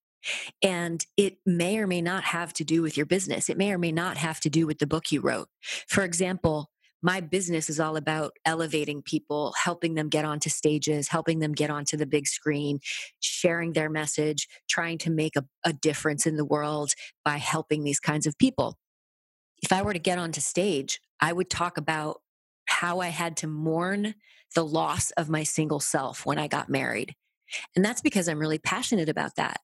And 0.62 1.05
it 1.17 1.38
may 1.46 1.77
or 1.77 1.88
may 1.88 2.01
not 2.01 2.24
have 2.24 2.53
to 2.53 2.63
do 2.63 2.82
with 2.82 2.98
your 2.98 3.05
business. 3.05 3.50
It 3.50 3.58
may 3.58 3.72
or 3.72 3.77
may 3.77 3.91
not 3.91 4.17
have 4.17 4.39
to 4.41 4.50
do 4.50 4.65
with 4.67 4.79
the 4.79 4.88
book 4.88 5.12
you 5.12 5.22
wrote. 5.22 5.48
For 5.88 6.03
example, 6.03 6.70
my 7.01 7.22
business 7.22 7.70
is 7.70 7.79
all 7.79 7.98
about 7.98 8.32
elevating 8.46 9.03
people, 9.03 9.53
helping 9.63 9.94
them 9.94 10.10
get 10.10 10.25
onto 10.25 10.50
stages, 10.50 11.10
helping 11.10 11.38
them 11.38 11.51
get 11.51 11.70
onto 11.70 11.98
the 11.98 12.08
big 12.08 12.25
screen, 12.25 12.79
sharing 13.20 13.74
their 13.74 13.89
message, 13.89 14.48
trying 14.67 14.98
to 15.00 15.12
make 15.12 15.36
a, 15.36 15.46
a 15.63 15.74
difference 15.74 16.25
in 16.25 16.36
the 16.36 16.46
world 16.46 16.94
by 17.24 17.38
helping 17.38 17.84
these 17.84 18.00
kinds 18.00 18.25
of 18.25 18.38
people. 18.39 18.77
If 19.62 19.72
I 19.72 19.84
were 19.84 19.94
to 19.94 20.00
get 20.00 20.17
onto 20.17 20.41
stage, 20.41 21.00
I 21.20 21.32
would 21.32 21.50
talk 21.50 21.77
about 21.77 22.22
how 22.65 23.01
I 23.01 23.10
had 23.10 23.38
to 23.38 23.48
mourn 23.48 24.15
the 24.55 24.65
loss 24.65 25.12
of 25.12 25.29
my 25.29 25.44
single 25.44 25.79
self 25.79 26.25
when 26.25 26.39
I 26.39 26.48
got 26.48 26.70
married 26.70 27.13
and 27.75 27.84
that's 27.84 28.02
because 28.02 28.28
I'm 28.28 28.40
really 28.40 28.60
passionate 28.60 29.10
about 29.10 29.36
that. 29.36 29.62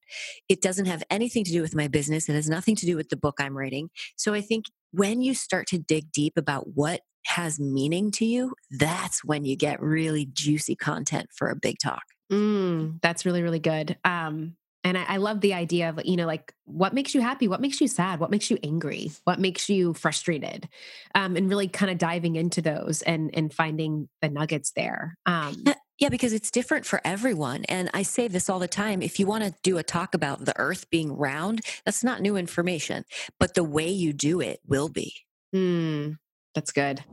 It 0.49 0.61
doesn't 0.61 0.85
have 0.85 1.03
anything 1.09 1.43
to 1.45 1.51
do 1.51 1.61
with 1.61 1.75
my 1.75 1.87
business. 1.87 2.29
It 2.29 2.33
has 2.33 2.49
nothing 2.49 2.75
to 2.77 2.85
do 2.85 2.95
with 2.95 3.09
the 3.09 3.17
book 3.17 3.37
I'm 3.39 3.57
writing. 3.57 3.89
So 4.15 4.33
I 4.33 4.41
think 4.41 4.65
when 4.91 5.21
you 5.21 5.33
start 5.33 5.67
to 5.67 5.77
dig 5.77 6.11
deep 6.11 6.33
about 6.37 6.75
what 6.75 7.01
has 7.27 7.59
meaning 7.59 8.11
to 8.11 8.25
you, 8.25 8.53
that's 8.71 9.23
when 9.23 9.45
you 9.45 9.55
get 9.55 9.81
really 9.81 10.27
juicy 10.31 10.75
content 10.75 11.29
for 11.35 11.49
a 11.49 11.55
big 11.55 11.77
talk. 11.81 12.03
Mm, 12.31 12.99
that's 13.01 13.25
really, 13.25 13.43
really 13.43 13.59
good. 13.59 13.97
Um, 14.03 14.55
and 14.83 14.97
I, 14.97 15.05
I, 15.07 15.17
love 15.17 15.41
the 15.41 15.53
idea 15.53 15.89
of, 15.89 15.99
you 16.05 16.15
know, 16.15 16.25
like 16.25 16.53
what 16.65 16.93
makes 16.93 17.13
you 17.13 17.21
happy? 17.21 17.47
What 17.47 17.61
makes 17.61 17.79
you 17.81 17.87
sad? 17.87 18.19
What 18.19 18.31
makes 18.31 18.49
you 18.49 18.57
angry? 18.63 19.11
What 19.25 19.39
makes 19.39 19.69
you 19.69 19.93
frustrated? 19.93 20.67
Um, 21.13 21.35
and 21.35 21.49
really 21.49 21.67
kind 21.67 21.91
of 21.91 21.97
diving 21.97 22.35
into 22.35 22.61
those 22.61 23.01
and 23.03 23.29
and 23.33 23.53
finding 23.53 24.09
the 24.21 24.29
nuggets 24.29 24.71
there. 24.71 25.17
Um, 25.25 25.63
Yeah, 26.01 26.09
because 26.09 26.33
it's 26.33 26.49
different 26.49 26.87
for 26.87 26.99
everyone. 27.05 27.63
And 27.65 27.91
I 27.93 28.01
say 28.01 28.27
this 28.27 28.49
all 28.49 28.57
the 28.57 28.67
time. 28.67 29.03
If 29.03 29.19
you 29.19 29.27
want 29.27 29.43
to 29.43 29.53
do 29.61 29.77
a 29.77 29.83
talk 29.83 30.15
about 30.15 30.45
the 30.45 30.57
earth 30.57 30.89
being 30.89 31.15
round, 31.15 31.61
that's 31.85 32.03
not 32.03 32.21
new 32.21 32.35
information, 32.35 33.05
but 33.39 33.53
the 33.53 33.63
way 33.63 33.87
you 33.87 34.11
do 34.11 34.41
it 34.41 34.61
will 34.65 34.89
be. 34.89 35.13
Mm, 35.53 36.17
that's 36.55 36.71
good. 36.71 37.03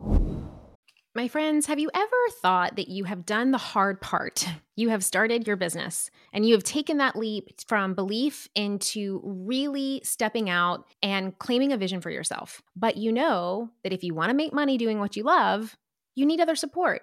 My 1.15 1.29
friends, 1.29 1.67
have 1.67 1.79
you 1.79 1.91
ever 1.93 2.17
thought 2.41 2.77
that 2.77 2.89
you 2.89 3.05
have 3.05 3.27
done 3.27 3.51
the 3.51 3.59
hard 3.59 4.01
part? 4.01 4.49
You 4.77 4.89
have 4.89 5.05
started 5.05 5.47
your 5.47 5.57
business 5.57 6.11
and 6.33 6.47
you 6.47 6.55
have 6.55 6.63
taken 6.63 6.97
that 6.97 7.17
leap 7.17 7.61
from 7.67 7.95
belief 7.95 8.49
into 8.55 9.21
really 9.23 10.01
stepping 10.03 10.49
out 10.49 10.87
and 11.03 11.39
claiming 11.39 11.73
a 11.73 11.77
vision 11.77 12.01
for 12.01 12.09
yourself. 12.09 12.63
But 12.75 12.97
you 12.97 13.13
know 13.13 13.69
that 13.83 13.93
if 13.93 14.03
you 14.03 14.15
want 14.15 14.31
to 14.31 14.37
make 14.37 14.55
money 14.55 14.79
doing 14.79 14.99
what 14.99 15.15
you 15.15 15.25
love, 15.25 15.77
you 16.15 16.25
need 16.25 16.41
other 16.41 16.57
support. 16.57 17.03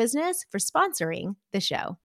for 0.49 0.57
sponsoring 0.57 1.35
the 1.53 1.59
show. 1.59 1.97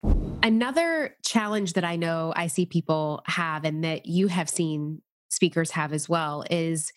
Another 0.43 1.17
challenge 1.25 1.73
that 1.73 1.85
I 1.85 1.97
know 1.97 2.33
I 2.37 2.47
see 2.47 2.67
people 2.67 3.23
have 3.27 3.65
and 3.65 3.83
that 3.85 4.07
you 4.07 4.29
have 4.29 4.49
seen 4.49 5.03
speakers 5.29 5.73
have 5.73 5.93
as 5.93 6.09
well 6.09 6.45
is 6.51 6.93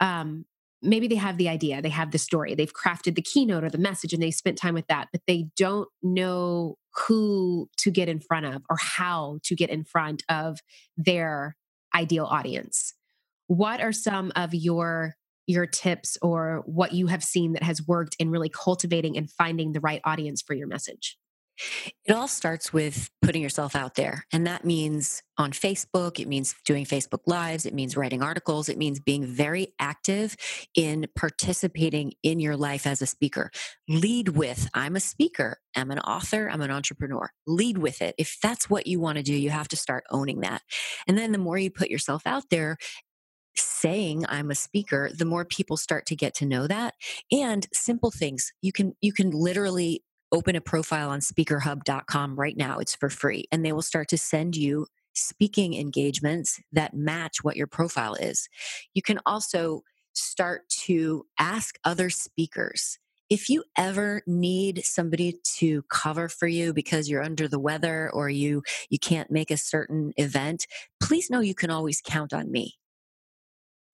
um, 0.00 0.44
maybe 0.82 1.08
they 1.08 1.16
have 1.16 1.36
the 1.36 1.48
idea, 1.48 1.82
they 1.82 1.88
have 1.88 2.10
the 2.10 2.18
story, 2.18 2.54
they've 2.54 2.72
crafted 2.72 3.14
the 3.14 3.22
keynote 3.22 3.64
or 3.64 3.70
the 3.70 3.78
message 3.78 4.12
and 4.12 4.22
they 4.22 4.30
spent 4.30 4.58
time 4.58 4.74
with 4.74 4.86
that, 4.86 5.08
but 5.12 5.20
they 5.26 5.48
don't 5.56 5.88
know 6.02 6.76
who 7.06 7.68
to 7.78 7.90
get 7.90 8.08
in 8.08 8.20
front 8.20 8.46
of 8.46 8.62
or 8.70 8.76
how 8.80 9.38
to 9.42 9.54
get 9.54 9.70
in 9.70 9.84
front 9.84 10.22
of 10.28 10.60
their 10.96 11.56
ideal 11.94 12.24
audience. 12.24 12.94
What 13.48 13.80
are 13.80 13.92
some 13.92 14.32
of 14.36 14.54
your 14.54 15.16
your 15.46 15.66
tips 15.66 16.18
or 16.22 16.62
what 16.66 16.92
you 16.92 17.06
have 17.06 17.22
seen 17.24 17.52
that 17.52 17.62
has 17.62 17.86
worked 17.86 18.16
in 18.18 18.30
really 18.30 18.48
cultivating 18.48 19.16
and 19.16 19.30
finding 19.30 19.72
the 19.72 19.80
right 19.80 20.00
audience 20.04 20.42
for 20.42 20.54
your 20.54 20.66
message? 20.66 21.18
It 22.04 22.12
all 22.12 22.28
starts 22.28 22.72
with 22.72 23.10
putting 23.22 23.42
yourself 23.42 23.74
out 23.74 23.94
there. 23.94 24.24
And 24.32 24.46
that 24.46 24.64
means 24.64 25.22
on 25.38 25.52
Facebook, 25.52 26.20
it 26.20 26.28
means 26.28 26.54
doing 26.64 26.84
Facebook 26.84 27.20
Lives, 27.26 27.66
it 27.66 27.74
means 27.74 27.96
writing 27.96 28.22
articles, 28.22 28.68
it 28.68 28.78
means 28.78 29.00
being 29.00 29.24
very 29.24 29.74
active 29.78 30.36
in 30.74 31.06
participating 31.16 32.12
in 32.22 32.40
your 32.40 32.56
life 32.56 32.86
as 32.86 33.02
a 33.02 33.06
speaker. 33.06 33.50
Lead 33.88 34.30
with, 34.30 34.68
I'm 34.74 34.96
a 34.96 35.00
speaker, 35.00 35.58
I'm 35.74 35.90
an 35.90 35.98
author, 36.00 36.48
I'm 36.50 36.60
an 36.60 36.70
entrepreneur. 36.70 37.30
Lead 37.46 37.78
with 37.78 38.02
it. 38.02 38.14
If 38.18 38.38
that's 38.42 38.70
what 38.70 38.86
you 38.86 39.00
want 39.00 39.16
to 39.16 39.22
do, 39.22 39.34
you 39.34 39.50
have 39.50 39.68
to 39.68 39.76
start 39.76 40.04
owning 40.10 40.40
that. 40.40 40.62
And 41.06 41.18
then 41.18 41.32
the 41.32 41.38
more 41.38 41.58
you 41.58 41.70
put 41.70 41.90
yourself 41.90 42.22
out 42.26 42.44
there, 42.50 42.76
saying 43.58 44.24
i'm 44.28 44.50
a 44.50 44.54
speaker 44.54 45.10
the 45.16 45.24
more 45.24 45.44
people 45.44 45.76
start 45.76 46.06
to 46.06 46.16
get 46.16 46.34
to 46.34 46.46
know 46.46 46.66
that 46.66 46.94
and 47.30 47.66
simple 47.72 48.10
things 48.10 48.52
you 48.62 48.72
can 48.72 48.94
you 49.00 49.12
can 49.12 49.30
literally 49.30 50.02
open 50.32 50.56
a 50.56 50.60
profile 50.60 51.10
on 51.10 51.20
speakerhub.com 51.20 52.36
right 52.36 52.56
now 52.56 52.78
it's 52.78 52.94
for 52.94 53.08
free 53.08 53.44
and 53.52 53.64
they 53.64 53.72
will 53.72 53.82
start 53.82 54.08
to 54.08 54.18
send 54.18 54.56
you 54.56 54.86
speaking 55.16 55.74
engagements 55.74 56.60
that 56.72 56.94
match 56.94 57.42
what 57.42 57.56
your 57.56 57.66
profile 57.66 58.14
is. 58.14 58.48
You 58.94 59.02
can 59.02 59.18
also 59.26 59.82
start 60.14 60.68
to 60.68 61.26
ask 61.38 61.78
other 61.84 62.10
speakers 62.10 62.98
if 63.28 63.50
you 63.50 63.64
ever 63.76 64.22
need 64.26 64.84
somebody 64.84 65.34
to 65.42 65.82
cover 65.90 66.28
for 66.28 66.46
you 66.46 66.72
because 66.72 67.08
you're 67.08 67.24
under 67.24 67.48
the 67.48 67.58
weather 67.58 68.10
or 68.14 68.30
you 68.30 68.62
you 68.88 68.98
can't 68.98 69.30
make 69.30 69.50
a 69.50 69.58
certain 69.58 70.12
event 70.16 70.66
please 71.02 71.28
know 71.28 71.40
you 71.40 71.54
can 71.54 71.70
always 71.70 72.00
count 72.00 72.32
on 72.32 72.50
me 72.50 72.76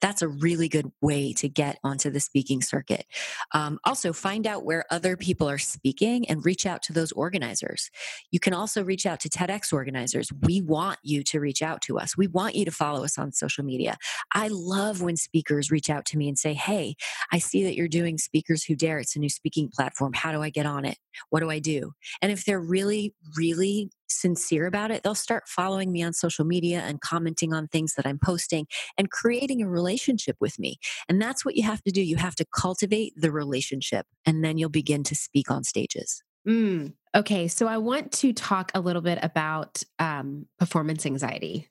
that's 0.03 0.21
a 0.21 0.29
really 0.29 0.69
good 0.69 0.91
way 1.01 1.33
to 1.35 1.49
get 1.49 1.79
onto 1.85 2.11
the 2.11 2.21
speaking 2.21 2.61
circuit. 2.61 3.07
Um, 3.53 3.79
also, 3.85 4.13
find 4.13 4.47
out 4.47 4.65
where 4.65 4.85
other 4.91 5.17
people 5.17 5.49
are 5.49 5.59
speaking 5.59 6.29
and 6.29 6.45
reach 6.45 6.67
out 6.67 6.83
to 6.83 6.93
those 6.93 7.13
organizers. 7.13 7.89
You 8.33 8.41
can 8.41 8.53
also 8.53 8.83
reach 8.83 9.07
out 9.07 9.21
to 9.21 9.31
TEDx 9.31 9.73
organizers. 9.73 10.31
We 10.43 10.61
want 10.61 10.99
you 11.05 11.23
to 11.23 11.41
reach 11.41 11.63
out 11.63 11.81
to 11.83 11.99
us. 11.99 12.17
We 12.17 12.27
want 12.27 12.57
you 12.57 12.65
to 12.65 12.73
follow 12.73 13.05
us 13.05 13.17
on 13.17 13.33
social 13.33 13.65
media. 13.65 13.97
I 14.35 14.49
love 14.51 15.03
when 15.03 15.17
speakers 15.17 15.71
reach 15.71 15.89
out 15.89 16.05
to 16.07 16.19
me 16.19 16.29
and 16.29 16.39
say, 16.39 16.53
Hey, 16.53 16.97
I 17.33 17.39
see 17.39 17.63
that 17.65 17.77
you're 17.77 17.89
doing 17.89 18.19
Speakers 18.19 18.65
Who 18.65 18.75
Dare. 18.75 18.99
It's 18.99 19.15
a 19.15 19.21
new 19.21 19.29
speaking 19.29 19.71
platform. 19.73 20.13
How 20.15 20.33
do 20.33 20.43
I 20.43 20.51
get 20.51 20.67
on 20.67 20.85
it? 20.85 20.99
What 21.31 21.41
do 21.41 21.51
I 21.51 21.61
do? 21.61 21.93
And 22.21 22.33
if 22.33 22.45
they're 22.45 22.61
really, 22.61 23.15
really 23.37 23.91
sincere 24.13 24.67
about 24.67 24.91
it, 24.91 25.03
they'll 25.03 25.15
start 25.15 25.49
following 25.49 25.93
me 25.93 26.03
on 26.03 26.13
social 26.13 26.45
media 26.45 26.81
and 26.81 27.01
commenting 27.01 27.53
on 27.53 27.69
things 27.69 27.95
that 27.95 28.07
I'm 28.07 28.19
posting 28.19 28.67
and 28.97 29.11
creating 29.11 29.63
a 29.63 29.69
relationship 29.69 30.37
with 30.41 30.59
me. 30.59 30.79
And 31.09 31.21
that's 31.21 31.45
what 31.45 31.57
you 31.57 31.63
have 31.65 31.83
to 31.83 31.91
do. 31.91 32.03
You 32.03 32.17
have 32.17 32.35
to 32.37 32.47
cultivate 32.55 33.15
the 33.17 33.33
relationship, 33.33 34.07
and 34.27 34.45
then 34.45 34.59
you'll 34.59 34.71
begin 34.71 35.03
to 35.05 35.15
speak 35.15 35.51
on 35.51 35.65
stages. 35.65 36.23
Mm, 36.47 36.95
okay, 37.15 37.49
so 37.49 37.67
I 37.67 37.79
want 37.79 38.13
to 38.13 38.33
talk 38.33 38.73
a 38.75 38.81
little 38.81 39.03
bit 39.03 39.19
about 39.23 39.83
um, 39.99 40.47
performance 40.59 41.07
anxiety. 41.07 41.69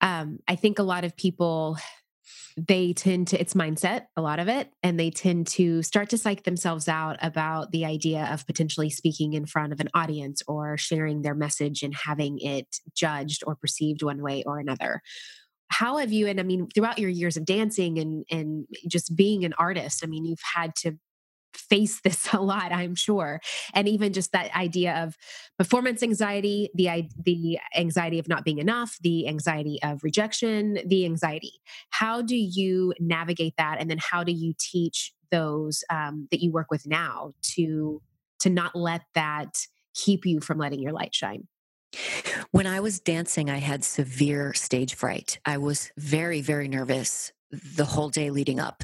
Um, 0.00 0.38
I 0.48 0.56
think 0.56 0.78
a 0.78 0.84
lot 0.84 1.04
of 1.04 1.16
people 1.16 1.76
they 2.56 2.92
tend 2.92 3.28
to 3.28 3.40
it's 3.40 3.54
mindset 3.54 4.06
a 4.16 4.22
lot 4.22 4.38
of 4.38 4.48
it 4.48 4.70
and 4.82 4.98
they 4.98 5.10
tend 5.10 5.46
to 5.46 5.82
start 5.82 6.08
to 6.10 6.18
psych 6.18 6.44
themselves 6.44 6.88
out 6.88 7.16
about 7.22 7.70
the 7.70 7.84
idea 7.84 8.28
of 8.32 8.46
potentially 8.46 8.90
speaking 8.90 9.34
in 9.34 9.46
front 9.46 9.72
of 9.72 9.80
an 9.80 9.88
audience 9.94 10.42
or 10.48 10.76
sharing 10.76 11.22
their 11.22 11.34
message 11.34 11.82
and 11.82 11.94
having 11.94 12.38
it 12.40 12.66
judged 12.94 13.42
or 13.46 13.54
perceived 13.54 14.02
one 14.02 14.22
way 14.22 14.42
or 14.44 14.58
another. 14.58 15.02
How 15.70 15.98
have 15.98 16.12
you 16.12 16.26
and 16.26 16.40
i 16.40 16.42
mean 16.42 16.66
throughout 16.74 16.98
your 16.98 17.10
years 17.10 17.36
of 17.36 17.44
dancing 17.44 17.98
and 17.98 18.24
and 18.30 18.66
just 18.88 19.14
being 19.14 19.44
an 19.44 19.52
artist 19.58 20.02
i 20.02 20.06
mean 20.06 20.24
you've 20.24 20.40
had 20.54 20.74
to 20.76 20.96
face 21.54 22.00
this 22.02 22.28
a 22.32 22.40
lot 22.40 22.72
i'm 22.72 22.94
sure 22.94 23.40
and 23.74 23.88
even 23.88 24.12
just 24.12 24.32
that 24.32 24.54
idea 24.56 24.94
of 25.02 25.16
performance 25.58 26.02
anxiety 26.02 26.70
the 26.74 27.08
the 27.24 27.58
anxiety 27.76 28.18
of 28.18 28.28
not 28.28 28.44
being 28.44 28.58
enough 28.58 28.96
the 29.02 29.28
anxiety 29.28 29.78
of 29.82 30.02
rejection 30.02 30.78
the 30.86 31.04
anxiety 31.04 31.60
how 31.90 32.22
do 32.22 32.36
you 32.36 32.92
navigate 33.00 33.54
that 33.56 33.78
and 33.80 33.90
then 33.90 33.98
how 33.98 34.22
do 34.24 34.32
you 34.32 34.54
teach 34.58 35.12
those 35.30 35.84
um, 35.90 36.26
that 36.30 36.40
you 36.40 36.50
work 36.50 36.70
with 36.70 36.86
now 36.86 37.32
to 37.42 38.00
to 38.40 38.48
not 38.48 38.74
let 38.74 39.02
that 39.14 39.66
keep 39.94 40.24
you 40.24 40.40
from 40.40 40.58
letting 40.58 40.80
your 40.80 40.92
light 40.92 41.14
shine 41.14 41.46
when 42.50 42.66
I 42.66 42.80
was 42.80 43.00
dancing, 43.00 43.50
I 43.50 43.58
had 43.58 43.84
severe 43.84 44.52
stage 44.54 44.94
fright. 44.94 45.38
I 45.44 45.58
was 45.58 45.90
very, 45.96 46.40
very 46.40 46.68
nervous 46.68 47.32
the 47.50 47.84
whole 47.84 48.10
day 48.10 48.30
leading 48.30 48.60
up. 48.60 48.82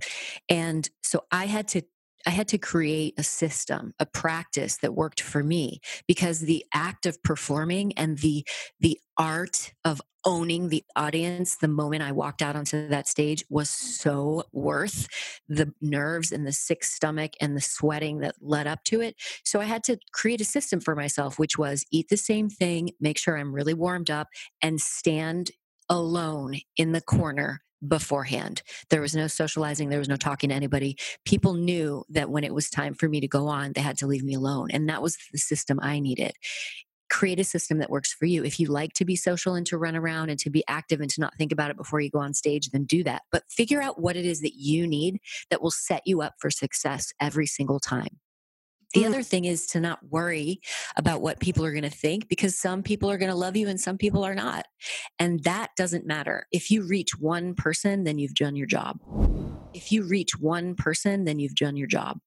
And 0.49 0.89
so 1.03 1.25
I 1.31 1.47
had 1.47 1.69
to 1.69 1.83
I 2.27 2.31
had 2.31 2.49
to 2.49 2.59
create 2.59 3.15
a 3.19 3.23
system, 3.23 3.93
a 3.99 4.07
practice 4.07 4.79
that 4.79 4.95
worked 4.95 5.21
for 5.21 5.43
me 5.43 5.81
because 6.07 6.41
the 6.41 6.65
act 6.73 7.07
of 7.07 7.23
performing 7.23 7.93
and 7.97 8.19
the 8.19 8.47
the 8.81 8.99
art 9.17 9.73
of 9.85 10.01
owning 10.25 10.69
the 10.69 10.83
audience 10.97 11.57
the 11.57 11.69
moment 11.69 12.03
I 12.03 12.13
walked 12.13 12.43
out 12.43 12.57
onto 12.57 12.89
that 12.89 13.07
stage 13.07 13.45
was 13.51 13.69
so 13.69 14.45
worth 14.53 15.07
the 15.49 15.73
nerves 15.81 16.33
and 16.33 16.47
the 16.47 16.53
sick 16.53 16.83
stomach 16.83 17.33
and 17.41 17.57
the 17.57 17.61
sweating 17.61 18.21
that 18.21 18.37
led 18.41 18.67
up 18.67 18.85
to 18.85 19.01
it. 19.01 19.17
So 19.45 19.61
I 19.61 19.65
had 19.65 19.85
to 19.85 19.99
create 20.13 20.41
a 20.41 20.47
system 20.47 20.81
for 20.81 20.97
myself, 20.97 21.39
which 21.39 21.59
was 21.59 21.85
eat 21.93 22.09
the 22.09 22.17
same 22.17 22.49
thing, 22.49 22.91
make 23.01 23.19
sure 23.19 23.37
I'm 23.37 23.55
really 23.55 23.75
warmed 23.75 24.11
up, 24.11 24.29
and 24.63 24.81
stand 24.81 25.51
alone 25.91 26.57
in 26.77 26.93
the 26.93 27.03
corner 27.03 27.61
beforehand. 27.89 28.63
There 28.91 29.01
was 29.01 29.15
no 29.15 29.27
socializing, 29.27 29.89
there 29.89 29.99
was 29.99 30.09
no 30.09 30.17
talking 30.17 30.51
to 30.51 30.55
anybody. 30.57 30.97
People 31.25 31.55
knew 31.55 32.05
that 32.11 32.31
when 32.31 32.45
it 32.45 32.55
was 32.55 32.71
time 32.71 32.95
for 32.95 33.09
me 33.09 33.21
to 33.21 33.29
go 33.29 33.47
on, 33.49 33.73
they 33.73 33.81
had 33.81 33.99
to 33.99 34.07
leave 34.07 34.25
me 34.25 34.35
alone. 34.35 34.71
And 34.71 34.89
that 34.89 35.03
was 35.03 35.17
the 35.33 35.39
system 35.39 35.79
I 35.83 36.01
needed. 36.01 36.33
create 37.11 37.39
a 37.39 37.45
system 37.45 37.79
that 37.79 37.91
works 37.91 38.13
for 38.13 38.27
you. 38.27 38.45
If 38.45 38.59
you 38.59 38.67
like 38.67 38.93
to 38.95 39.05
be 39.05 39.15
social 39.17 39.55
and 39.55 39.67
to 39.67 39.79
run 39.79 39.95
around 39.95 40.31
and 40.31 40.39
to 40.41 40.51
be 40.51 40.65
active 40.69 41.01
and 41.01 41.11
to 41.11 41.21
not 41.21 41.37
think 41.37 41.53
about 41.53 41.71
it 41.71 41.77
before 41.77 42.01
you 42.01 42.11
go 42.11 42.19
on 42.19 42.35
stage, 42.35 42.71
then 42.71 42.85
do 42.85 43.05
that. 43.05 43.23
But 43.31 43.45
figure 43.49 43.81
out 43.81 44.01
what 44.01 44.17
it 44.17 44.25
is 44.25 44.41
that 44.41 44.55
you 44.57 44.87
need 44.87 45.21
that 45.51 45.63
will 45.63 45.71
set 45.71 46.03
you 46.07 46.23
up 46.23 46.35
for 46.39 46.51
success 46.51 47.13
every 47.21 47.47
single 47.47 47.79
time. 47.79 48.19
The 48.95 49.03
mm. 49.03 49.07
other 49.07 49.23
thing 49.23 49.45
is 49.45 49.67
to 49.69 49.81
not 49.81 49.99
worry 50.09 50.61
about 50.97 51.21
what 51.21 51.41
people 51.41 51.65
are 51.65 51.73
going 51.73 51.83
to 51.83 51.91
think 51.91 52.29
because 52.29 52.59
some 52.59 52.83
people 52.83 53.11
are 53.11 53.19
going 53.19 53.31
to 53.31 53.37
love 53.37 53.57
you 53.57 53.69
and 53.69 53.81
some 53.81 53.99
people 53.99 54.25
are 54.25 54.35
not. 54.35 54.67
And 55.19 55.43
that 55.45 55.71
doesn't 55.77 56.07
matter. 56.07 56.47
If 56.53 56.71
you 56.71 56.87
reach 56.87 57.19
one 57.19 57.55
person, 57.55 58.05
then 58.05 58.19
you've 58.19 58.35
done 58.35 58.57
your 58.57 58.67
job. 58.67 58.99
If 59.75 59.91
you 59.91 60.05
reach 60.05 60.39
one 60.39 60.75
person, 60.77 61.25
then 61.25 61.39
you've 61.39 61.57
done 61.57 61.77
your 61.77 61.89
job. 61.89 62.19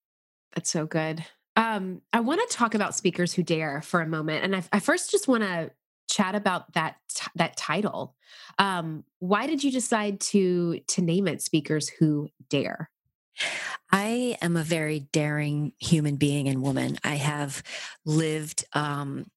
That's 0.53 0.69
so 0.69 0.85
good. 0.85 1.23
Um, 1.55 2.01
I 2.13 2.19
want 2.19 2.47
to 2.47 2.55
talk 2.55 2.75
about 2.75 2.95
speakers 2.95 3.33
who 3.33 3.41
dare 3.41 3.81
for 3.81 4.01
a 4.01 4.07
moment, 4.07 4.43
and 4.43 4.55
I, 4.55 4.63
I 4.71 4.79
first 4.79 5.09
just 5.09 5.27
want 5.27 5.43
to 5.43 5.71
chat 6.07 6.35
about 6.35 6.71
that 6.73 6.97
t- 7.13 7.31
that 7.35 7.57
title. 7.57 8.15
Um, 8.59 9.03
why 9.19 9.47
did 9.47 9.63
you 9.63 9.71
decide 9.71 10.19
to 10.21 10.79
to 10.87 11.01
name 11.01 11.27
it 11.27 11.41
"Speakers 11.41 11.89
Who 11.89 12.29
Dare"? 12.49 12.91
I 13.91 14.37
am 14.41 14.57
a 14.57 14.63
very 14.63 14.99
daring 14.99 15.73
human 15.79 16.17
being 16.17 16.47
and 16.47 16.61
woman. 16.61 16.97
I 17.03 17.15
have 17.15 17.63
lived 18.05 18.65
um, 18.73 19.27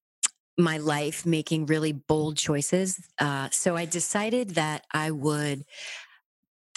my 0.59 0.79
life 0.79 1.25
making 1.25 1.67
really 1.67 1.93
bold 1.93 2.37
choices. 2.37 3.01
Uh, 3.19 3.49
so 3.51 3.77
I 3.77 3.85
decided 3.85 4.51
that 4.51 4.85
I 4.93 5.11
would 5.11 5.65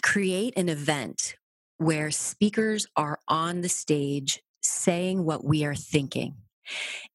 create 0.02 0.54
an 0.58 0.70
event 0.70 1.36
where 1.78 2.12
speakers 2.12 2.88
are 2.96 3.20
on 3.28 3.62
the 3.62 3.70
stage 3.70 4.42
saying 4.62 5.24
what 5.26 5.44
we 5.44 5.66
are 5.66 5.76
thinking. 5.76 6.36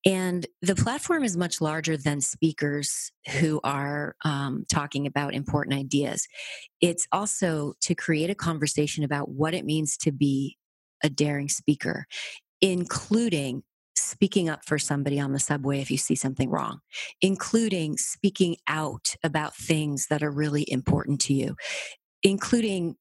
And 0.04 0.46
the 0.62 0.74
platform 0.74 1.24
is 1.24 1.36
much 1.36 1.60
larger 1.60 1.96
than 1.96 2.20
speakers 2.20 3.10
who 3.40 3.60
are 3.64 4.14
um, 4.24 4.64
talking 4.70 5.06
about 5.06 5.34
important 5.34 5.78
ideas. 5.78 6.26
It's 6.80 7.06
also 7.12 7.74
to 7.82 7.94
create 7.94 8.30
a 8.30 8.34
conversation 8.34 9.04
about 9.04 9.28
what 9.28 9.54
it 9.54 9.64
means 9.64 9.96
to 9.98 10.12
be 10.12 10.56
a 11.02 11.08
daring 11.08 11.48
speaker, 11.48 12.06
including 12.60 13.62
speaking 13.96 14.48
up 14.48 14.64
for 14.64 14.78
somebody 14.78 15.18
on 15.18 15.32
the 15.32 15.38
subway 15.38 15.80
if 15.80 15.90
you 15.90 15.98
see 15.98 16.14
something 16.14 16.50
wrong, 16.50 16.80
including 17.20 17.96
speaking 17.96 18.56
out 18.68 19.14
about 19.22 19.54
things 19.54 20.06
that 20.08 20.22
are 20.22 20.30
really 20.30 20.64
important 20.68 21.20
to 21.20 21.34
you, 21.34 21.56
including 22.22 22.96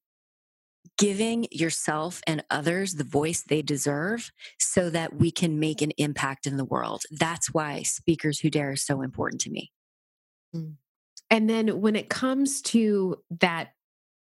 giving 0.98 1.46
yourself 1.50 2.20
and 2.26 2.44
others 2.50 2.94
the 2.94 3.04
voice 3.04 3.42
they 3.42 3.62
deserve 3.62 4.30
so 4.58 4.90
that 4.90 5.14
we 5.14 5.30
can 5.30 5.60
make 5.60 5.80
an 5.80 5.92
impact 5.92 6.46
in 6.46 6.56
the 6.56 6.64
world. 6.64 7.02
That's 7.10 7.54
why 7.54 7.82
Speakers 7.82 8.40
Who 8.40 8.50
Dare 8.50 8.72
is 8.72 8.84
so 8.84 9.00
important 9.00 9.40
to 9.42 9.50
me. 9.50 9.72
Mm. 10.54 10.74
And 11.30 11.48
then 11.48 11.80
when 11.80 11.96
it 11.96 12.08
comes 12.08 12.62
to 12.62 13.16
that 13.40 13.68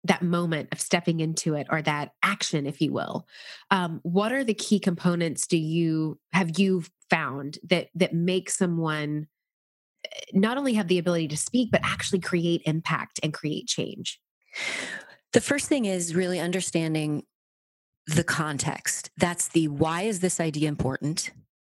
that 0.05 0.21
moment 0.21 0.69
of 0.71 0.79
stepping 0.79 1.19
into 1.19 1.55
it 1.55 1.67
or 1.69 1.81
that 1.81 2.11
action 2.23 2.65
if 2.65 2.79
you 2.79 2.93
will 2.93 3.27
um, 3.69 3.99
what 4.03 4.31
are 4.31 4.45
the 4.45 4.53
key 4.53 4.79
components 4.79 5.45
do 5.45 5.57
you 5.57 6.17
have 6.31 6.57
you 6.57 6.81
found 7.09 7.57
that 7.67 7.87
that 7.95 8.13
make 8.13 8.49
someone 8.49 9.27
eh, 10.05 10.19
not 10.33 10.57
only 10.57 10.73
have 10.73 10.87
the 10.87 10.99
ability 10.99 11.27
to 11.27 11.35
speak 11.35 11.69
but 11.69 11.81
actually 11.83 12.19
create 12.19 12.61
impact 12.65 13.19
and 13.21 13.33
create 13.33 13.67
change 13.67 14.21
the 15.33 15.41
first 15.41 15.67
thing 15.67 15.85
is 15.85 16.15
really 16.15 16.39
understanding 16.39 17.23
the 18.07 18.23
context. 18.23 19.11
That's 19.17 19.49
the 19.49 19.67
why 19.67 20.03
is 20.03 20.19
this 20.19 20.39
idea 20.39 20.67
important? 20.67 21.31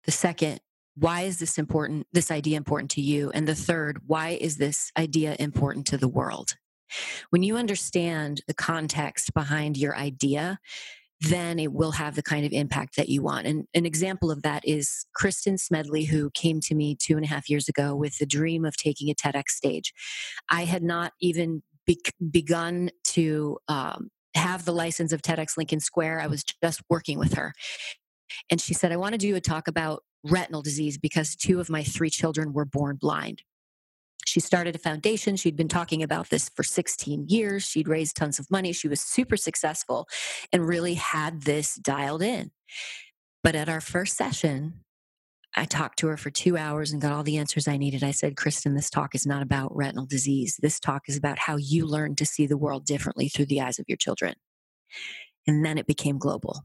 The 0.06 0.12
second, 0.12 0.60
why 0.96 1.22
is 1.22 1.40
this 1.40 1.58
important, 1.58 2.08
this 2.12 2.32
idea 2.32 2.58
important 2.58 2.92
to 2.92 3.02
you? 3.02 3.32
And 3.32 3.48
the 3.48 3.56
third, 3.56 4.02
why 4.08 4.38
is 4.42 4.58
this 4.58 4.92
idea 4.98 5.36
important 5.40 5.86
to 5.88 5.98
the 5.98 6.08
world? 6.08 6.52
When 7.30 7.44
you 7.44 7.58
understand 7.58 8.42
the 8.48 8.54
context 8.54 9.34
behind 9.34 9.78
your 9.78 9.96
idea, 9.96 10.60
then 11.22 11.58
it 11.58 11.72
will 11.72 11.92
have 11.92 12.16
the 12.16 12.24
kind 12.24 12.46
of 12.46 12.52
impact 12.52 12.98
that 12.98 13.10
you 13.10 13.22
want. 13.22 13.48
And 13.48 13.66
an 13.74 13.86
example 13.86 14.30
of 14.30 14.42
that 14.42 14.68
is 14.68 15.06
Kristen 15.16 15.58
Smedley, 15.58 16.04
who 16.06 16.30
came 16.32 16.60
to 16.62 16.76
me 16.76 16.96
two 16.96 17.16
and 17.16 17.24
a 17.24 17.30
half 17.30 17.50
years 17.50 17.70
ago 17.70 17.96
with 17.96 18.18
the 18.18 18.26
dream 18.26 18.66
of 18.66 18.76
taking 18.76 19.10
a 19.10 19.16
TEDx 19.16 19.50
stage. 19.50 19.94
I 20.50 20.66
had 20.66 20.84
not 20.84 21.14
even 21.22 21.64
be- 21.86 22.02
begun 22.32 22.90
to 23.06 23.58
um, 23.68 24.10
have 24.36 24.66
the 24.66 24.74
license 24.74 25.14
of 25.14 25.22
TEDx 25.22 25.58
Lincoln 25.58 25.80
Square. 25.80 26.22
I 26.22 26.28
was 26.28 26.44
just 26.44 26.82
working 26.90 27.20
with 27.20 27.34
her. 27.34 27.54
And 28.50 28.60
she 28.60 28.74
said, 28.74 28.92
I 28.92 28.98
want 28.98 29.14
to 29.14 29.18
do 29.18 29.36
a 29.36 29.42
talk 29.42 29.68
about 29.68 30.04
retinal 30.24 30.62
disease 30.62 30.98
because 30.98 31.36
two 31.36 31.60
of 31.60 31.70
my 31.70 31.84
three 31.84 32.10
children 32.10 32.54
were 32.54 32.66
born 32.66 32.98
blind. 33.00 33.44
She 34.26 34.40
started 34.40 34.76
a 34.76 34.80
foundation. 34.80 35.36
She'd 35.36 35.58
been 35.58 35.68
talking 35.68 36.02
about 36.02 36.30
this 36.30 36.50
for 36.50 36.64
16 36.64 37.28
years. 37.28 37.64
She'd 37.64 37.88
raised 37.88 38.16
tons 38.16 38.40
of 38.40 38.50
money. 38.50 38.72
She 38.72 38.88
was 38.88 39.02
super 39.02 39.36
successful 39.36 40.08
and 40.52 40.68
really 40.68 40.94
had 40.94 41.42
this 41.42 41.76
dialed 41.76 42.22
in. 42.22 42.52
But 43.44 43.56
at 43.56 43.68
our 43.68 43.82
first 43.82 44.16
session, 44.16 44.83
I 45.56 45.66
talked 45.66 46.00
to 46.00 46.08
her 46.08 46.18
for 46.18 46.32
two 46.32 46.58
hours 46.58 46.92
and 46.92 47.02
got 47.02 47.12
all 47.12 47.24
the 47.24 47.38
answers 47.38 47.68
I 47.68 47.78
needed. 47.78 48.04
I 48.04 48.12
said, 48.12 48.36
Kristen, 48.36 48.76
this 48.76 48.90
talk 48.90 49.14
is 49.14 49.26
not 49.26 49.44
about 49.44 49.76
retinal 49.76 50.06
disease. 50.06 50.58
This 50.62 50.80
talk 50.80 51.04
is 51.08 51.16
about 51.16 51.40
how 51.40 51.58
you 51.58 51.86
learn 51.86 52.16
to 52.16 52.26
see 52.26 52.48
the 52.48 52.58
world 52.58 52.86
differently 52.86 53.30
through 53.30 53.46
the 53.46 53.62
eyes 53.62 53.78
of 53.78 53.86
your 53.88 53.98
children. 53.98 54.36
And 55.46 55.64
then 55.64 55.78
it 55.78 55.86
became 55.86 56.18
global. 56.18 56.64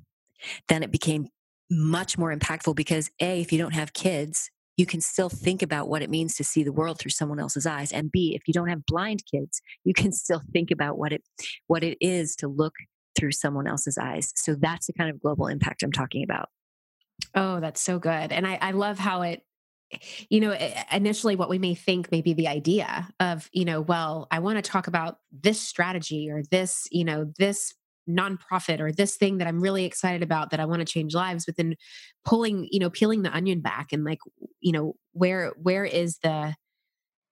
Then 0.68 0.82
it 0.82 0.90
became 0.90 1.28
much 1.70 2.16
more 2.16 2.34
impactful 2.34 2.76
because, 2.76 3.10
A, 3.20 3.40
if 3.40 3.52
you 3.52 3.58
don't 3.58 3.74
have 3.74 3.92
kids, 3.92 4.50
you 4.78 4.86
can 4.86 5.00
still 5.00 5.28
think 5.28 5.60
about 5.60 5.88
what 5.88 6.02
it 6.02 6.08
means 6.08 6.36
to 6.36 6.44
see 6.44 6.62
the 6.62 6.72
world 6.72 6.98
through 6.98 7.10
someone 7.10 7.40
else's 7.40 7.66
eyes. 7.66 7.92
And 7.92 8.12
B, 8.12 8.34
if 8.34 8.46
you 8.46 8.54
don't 8.54 8.68
have 8.68 8.86
blind 8.86 9.24
kids, 9.30 9.60
you 9.84 9.92
can 9.92 10.12
still 10.12 10.40
think 10.52 10.70
about 10.70 10.96
what 10.96 11.12
it 11.12 11.22
what 11.66 11.82
it 11.82 11.98
is 12.00 12.36
to 12.36 12.48
look 12.48 12.74
through 13.16 13.32
someone 13.32 13.66
else's 13.66 13.98
eyes. 13.98 14.32
So 14.36 14.54
that's 14.54 14.86
the 14.86 14.92
kind 14.92 15.10
of 15.10 15.20
global 15.20 15.48
impact 15.48 15.82
I'm 15.82 15.92
talking 15.92 16.22
about. 16.22 16.48
Oh, 17.34 17.60
that's 17.60 17.80
so 17.80 17.98
good. 17.98 18.32
And 18.32 18.46
I, 18.46 18.58
I 18.60 18.70
love 18.72 18.98
how 18.98 19.22
it, 19.22 19.42
you 20.28 20.40
know, 20.40 20.56
initially 20.92 21.36
what 21.36 21.48
we 21.48 21.58
may 21.58 21.74
think 21.74 22.10
may 22.10 22.20
be 22.20 22.34
the 22.34 22.48
idea 22.48 23.08
of, 23.20 23.48
you 23.52 23.64
know, 23.64 23.80
well, 23.80 24.26
I 24.30 24.38
want 24.40 24.56
to 24.56 24.70
talk 24.70 24.86
about 24.86 25.18
this 25.32 25.60
strategy 25.60 26.30
or 26.30 26.42
this, 26.50 26.86
you 26.90 27.04
know, 27.04 27.32
this 27.38 27.74
nonprofit 28.08 28.80
or 28.80 28.90
this 28.90 29.16
thing 29.16 29.38
that 29.38 29.46
I'm 29.46 29.60
really 29.60 29.84
excited 29.84 30.22
about 30.22 30.50
that 30.50 30.60
I 30.60 30.64
want 30.64 30.80
to 30.80 30.86
change 30.86 31.14
lives, 31.14 31.46
but 31.46 31.56
then 31.56 31.74
pulling, 32.24 32.68
you 32.70 32.80
know, 32.80 32.90
peeling 32.90 33.22
the 33.22 33.34
onion 33.34 33.60
back 33.60 33.92
and 33.92 34.04
like, 34.04 34.20
you 34.60 34.72
know, 34.72 34.94
where 35.12 35.52
where 35.60 35.84
is 35.84 36.18
the 36.22 36.54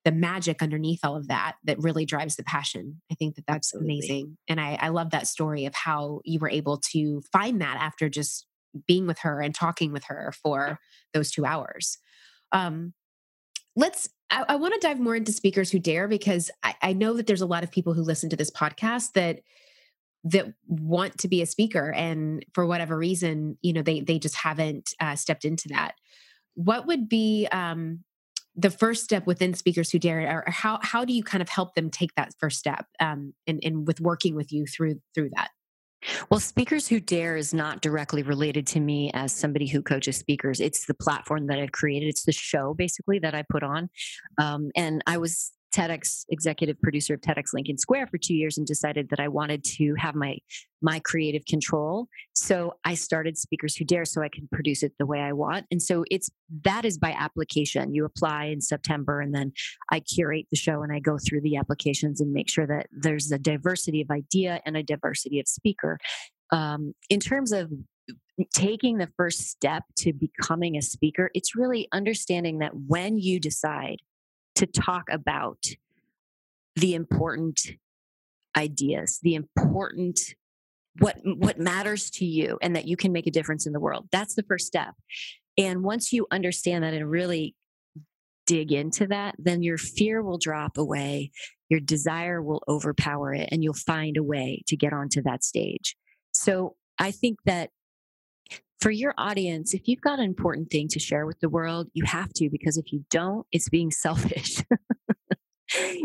the 0.05 0.13
magic 0.13 0.63
underneath 0.63 1.01
all 1.03 1.17
of 1.17 1.27
that 1.27 1.57
that 1.65 1.81
really 1.81 2.07
drives 2.07 2.37
the 2.37 2.45
passion. 2.45 3.03
I 3.11 3.17
think 3.17 3.35
that 3.35 3.45
that's 3.49 3.75
Absolutely. 3.75 3.97
amazing. 3.97 4.39
And 4.49 4.61
I, 4.61 4.79
I 4.81 4.89
love 4.91 5.11
that 5.11 5.27
story 5.27 5.65
of 5.65 5.75
how 5.75 6.21
you 6.25 6.39
were 6.39 6.49
able 6.49 6.79
to 6.93 7.23
find 7.33 7.61
that 7.61 7.77
after 7.81 8.09
just 8.09 8.47
being 8.87 9.07
with 9.07 9.19
her 9.21 9.41
and 9.41 9.55
talking 9.55 9.93
with 9.93 10.05
her 10.05 10.33
for 10.43 10.79
those 11.13 11.31
two 11.31 11.45
hours. 11.45 11.99
Um, 12.53 12.95
let's 13.75 14.09
I, 14.31 14.45
I 14.49 14.57
want 14.57 14.75
to 14.75 14.81
dive 14.81 14.99
more 14.99 15.15
into 15.15 15.33
speakers 15.33 15.71
who 15.71 15.79
dare 15.79 16.09
because 16.09 16.51
I, 16.63 16.75
I, 16.83 16.93
know 16.95 17.15
that 17.15 17.27
there's 17.27 17.43
a 17.43 17.47
lot 17.47 17.63
of 17.63 17.71
people 17.71 17.95
who 17.95 18.03
listen 18.03 18.29
to 18.31 18.37
this 18.37 18.51
podcast 18.51 19.13
that 19.13 19.41
that 20.25 20.53
want 20.67 21.19
to 21.19 21.29
be 21.29 21.43
a 21.43 21.47
speaker 21.47 21.93
and 21.93 22.45
for 22.53 22.67
whatever 22.67 22.99
reason 22.99 23.57
you 23.63 23.73
know 23.73 23.83
they 23.83 24.01
they 24.01 24.19
just 24.19 24.35
haven't 24.35 24.93
uh, 25.01 25.15
stepped 25.15 25.45
into 25.45 25.69
that. 25.69 25.95
What 26.55 26.87
would 26.87 27.09
be 27.09 27.47
um, 27.53 28.03
the 28.57 28.71
first 28.71 29.05
step 29.05 29.27
within 29.27 29.55
speakers 29.55 29.91
who 29.91 29.99
dare 29.99 30.45
or 30.47 30.51
how 30.51 30.81
how 30.83 31.05
do 31.05 31.13
you 31.13 31.23
kind 31.23 31.43
of 31.43 31.49
help 31.49 31.75
them 31.75 31.91
take 31.91 32.15
that 32.15 32.33
first 32.41 32.59
step 32.59 32.87
um, 32.99 33.35
and, 33.47 33.61
and 33.63 33.87
with 33.87 34.01
working 34.01 34.35
with 34.35 34.51
you 34.53 34.67
through 34.67 35.01
through 35.15 35.31
that 35.37 35.51
well, 36.31 36.41
Speakers 36.41 36.89
Who 36.89 37.01
Dare 37.01 37.37
is 37.37 37.55
not 37.55 37.83
directly 37.83 38.23
related 38.23 38.67
to 38.69 38.81
me 38.81 39.11
as 39.15 39.33
somebody 39.33 39.67
who 39.67 39.83
coaches 39.83 40.17
speakers. 40.17 40.61
It's 40.61 40.87
the 40.87 40.95
platform 40.95 41.47
that 41.49 41.59
I've 41.59 41.73
created. 41.73 42.09
It's 42.09 42.25
the 42.25 42.33
show 42.33 42.75
basically 42.75 43.19
that 43.21 43.35
I 43.35 43.45
put 43.49 43.63
on. 43.63 43.89
Um, 44.39 44.71
and 44.77 45.03
I 45.07 45.19
was 45.19 45.53
TEDx 45.77 46.25
executive 46.31 46.81
producer 46.81 47.15
of 47.15 47.21
TEDx 47.21 47.53
Lincoln 47.53 47.77
Square 47.77 48.07
for 48.07 48.19
two 48.19 48.35
years 48.35 48.57
and 48.57 48.67
decided 48.67 49.11
that 49.11 49.21
I 49.21 49.29
wanted 49.29 49.63
to 49.77 49.95
have 49.99 50.15
my 50.15 50.39
my 50.81 51.01
creative 51.01 51.45
control. 51.47 52.07
So 52.35 52.75
I 52.85 52.95
started 52.95 53.37
Speakers 53.37 53.77
Who 53.77 53.85
Dare 53.85 54.05
so 54.05 54.23
I 54.23 54.29
can 54.29 54.49
produce 54.53 54.83
it 54.83 54.93
the 54.99 55.07
way 55.07 55.21
I 55.21 55.33
want. 55.33 55.67
And 55.71 55.83
so 55.83 56.05
it's 56.11 56.31
that 56.65 56.85
is 56.85 56.97
by 56.99 57.13
application. 57.13 57.95
You 57.95 58.05
apply 58.05 58.47
in 58.47 58.61
September 58.61 59.21
and 59.21 59.35
then 59.35 59.53
I 59.91 60.01
curate 60.01 60.47
the 60.51 60.57
show 60.57 60.83
and 60.83 60.93
I 60.93 60.99
go 60.99 61.19
through 61.19 61.43
the 61.43 61.57
applications 61.57 62.21
and 62.21 62.33
make 62.33 62.49
sure 62.49 62.67
that 62.67 62.87
there's 62.91 63.31
a 63.31 63.39
diversity 63.39 64.01
of 64.01 64.11
idea 64.11 64.61
and 64.65 64.77
a 64.77 64.83
diversity 64.83 65.41
of 65.41 65.49
speaker. 65.49 65.99
Um, 66.53 66.95
in 67.11 67.21
terms 67.21 67.53
of 67.53 67.71
taking 68.55 68.99
the 68.99 69.09
first 69.17 69.41
step 69.41 69.83
to 69.99 70.13
becoming 70.13 70.77
a 70.77 70.83
speaker, 70.83 71.31
it's 71.35 71.57
really 71.57 71.89
understanding 71.93 72.59
that 72.59 72.73
when 72.87 73.19
you 73.19 73.41
decide 73.41 73.99
to 74.57 74.67
talk 74.67 75.05
about 75.11 75.65
the 76.77 76.95
important 76.95 77.61
ideas, 78.57 79.19
the 79.23 79.35
important 79.35 80.21
what 80.99 81.19
what 81.25 81.59
matters 81.59 82.11
to 82.11 82.25
you 82.25 82.59
and 82.63 82.75
that 82.75 82.87
you 82.87 82.97
can 82.97 83.13
make 83.13 83.27
a 83.27 83.31
difference 83.31 83.67
in 83.67 83.73
the 83.73 83.81
world. 83.81 84.09
That's 84.13 84.35
the 84.35 84.43
first 84.43 84.67
step. 84.67 84.95
And 85.59 85.83
once 85.83 86.13
you 86.13 86.27
understand 86.31 86.85
that 86.85 86.95
and 86.95 87.11
really 87.11 87.55
dig 88.47 88.73
into 88.73 89.07
that, 89.09 89.35
then 89.39 89.63
your 89.63 89.79
fear 89.79 90.23
will 90.23 90.39
drop 90.39 90.79
away, 90.79 91.33
your 91.69 91.81
desire 91.81 92.43
will 92.43 92.63
overpower 92.69 93.35
it, 93.35 93.49
and 93.51 93.63
you'll 93.63 93.75
find 93.75 94.17
a 94.17 94.23
way 94.23 94.63
to 94.69 94.77
get 94.77 94.93
onto 94.93 95.23
that 95.23 95.45
stage. 95.45 95.97
So 96.33 96.77
I 96.99 97.11
think 97.11 97.39
that 97.45 97.71
for 98.81 98.91
your 98.91 99.15
audience, 99.17 99.75
if 99.75 99.89
you've 99.89 100.01
got 100.01 100.19
an 100.19 100.25
important 100.25 100.71
thing 100.71 100.89
to 100.89 100.99
share 100.99 101.27
with 101.27 101.41
the 101.41 101.49
world, 101.49 101.89
you 101.95 102.05
have 102.05 102.33
to, 102.35 102.51
because 102.51 102.77
if 102.77 102.93
you 102.93 103.05
don't, 103.11 103.47
it's 103.53 103.69
being 103.69 103.91
selfish. 103.91 104.63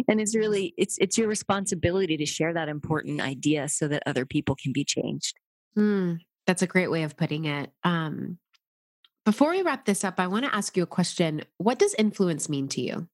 and 0.07 0.19
it's 0.19 0.35
really 0.35 0.73
it's 0.77 0.97
it's 0.97 1.17
your 1.17 1.27
responsibility 1.27 2.17
to 2.17 2.25
share 2.25 2.53
that 2.53 2.67
important 2.67 3.21
idea 3.21 3.67
so 3.67 3.87
that 3.87 4.03
other 4.05 4.25
people 4.25 4.55
can 4.55 4.71
be 4.71 4.83
changed. 4.83 5.37
Mm, 5.77 6.19
that's 6.47 6.61
a 6.61 6.67
great 6.67 6.89
way 6.89 7.03
of 7.03 7.15
putting 7.15 7.45
it. 7.45 7.71
Um, 7.83 8.39
before 9.23 9.51
we 9.51 9.61
wrap 9.61 9.85
this 9.85 10.03
up, 10.03 10.15
I 10.19 10.27
want 10.27 10.45
to 10.45 10.55
ask 10.55 10.75
you 10.75 10.83
a 10.83 10.87
question. 10.87 11.43
What 11.57 11.77
does 11.77 11.93
influence 11.95 12.49
mean 12.49 12.67
to 12.69 12.81
you? 12.81 13.07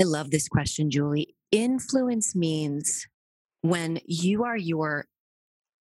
I 0.00 0.04
love 0.04 0.30
this 0.30 0.48
question, 0.48 0.90
Julie. 0.90 1.36
Influence 1.50 2.34
means 2.34 3.06
when 3.62 4.00
you 4.04 4.44
are 4.44 4.56
your 4.56 5.06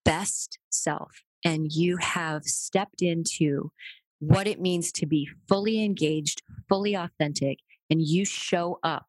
best 0.06 0.60
self 0.70 1.24
and 1.44 1.72
you 1.72 1.98
have 1.98 2.44
stepped 2.46 3.02
into 3.02 3.72
what 4.20 4.48
it 4.48 4.62
means 4.62 4.92
to 4.94 5.06
be 5.06 5.28
fully 5.48 5.84
engaged, 5.84 6.42
fully 6.70 6.96
authentic, 6.96 7.60
and 7.90 8.02
you 8.02 8.26
show 8.26 8.80
up, 8.84 9.08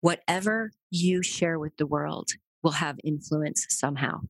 whatever 0.00 0.72
you 0.90 1.22
share 1.22 1.58
with 1.58 1.76
the 1.76 1.86
world 1.86 2.30
will 2.62 2.72
have 2.72 2.98
influence 3.04 3.66
somehow. 3.68 4.20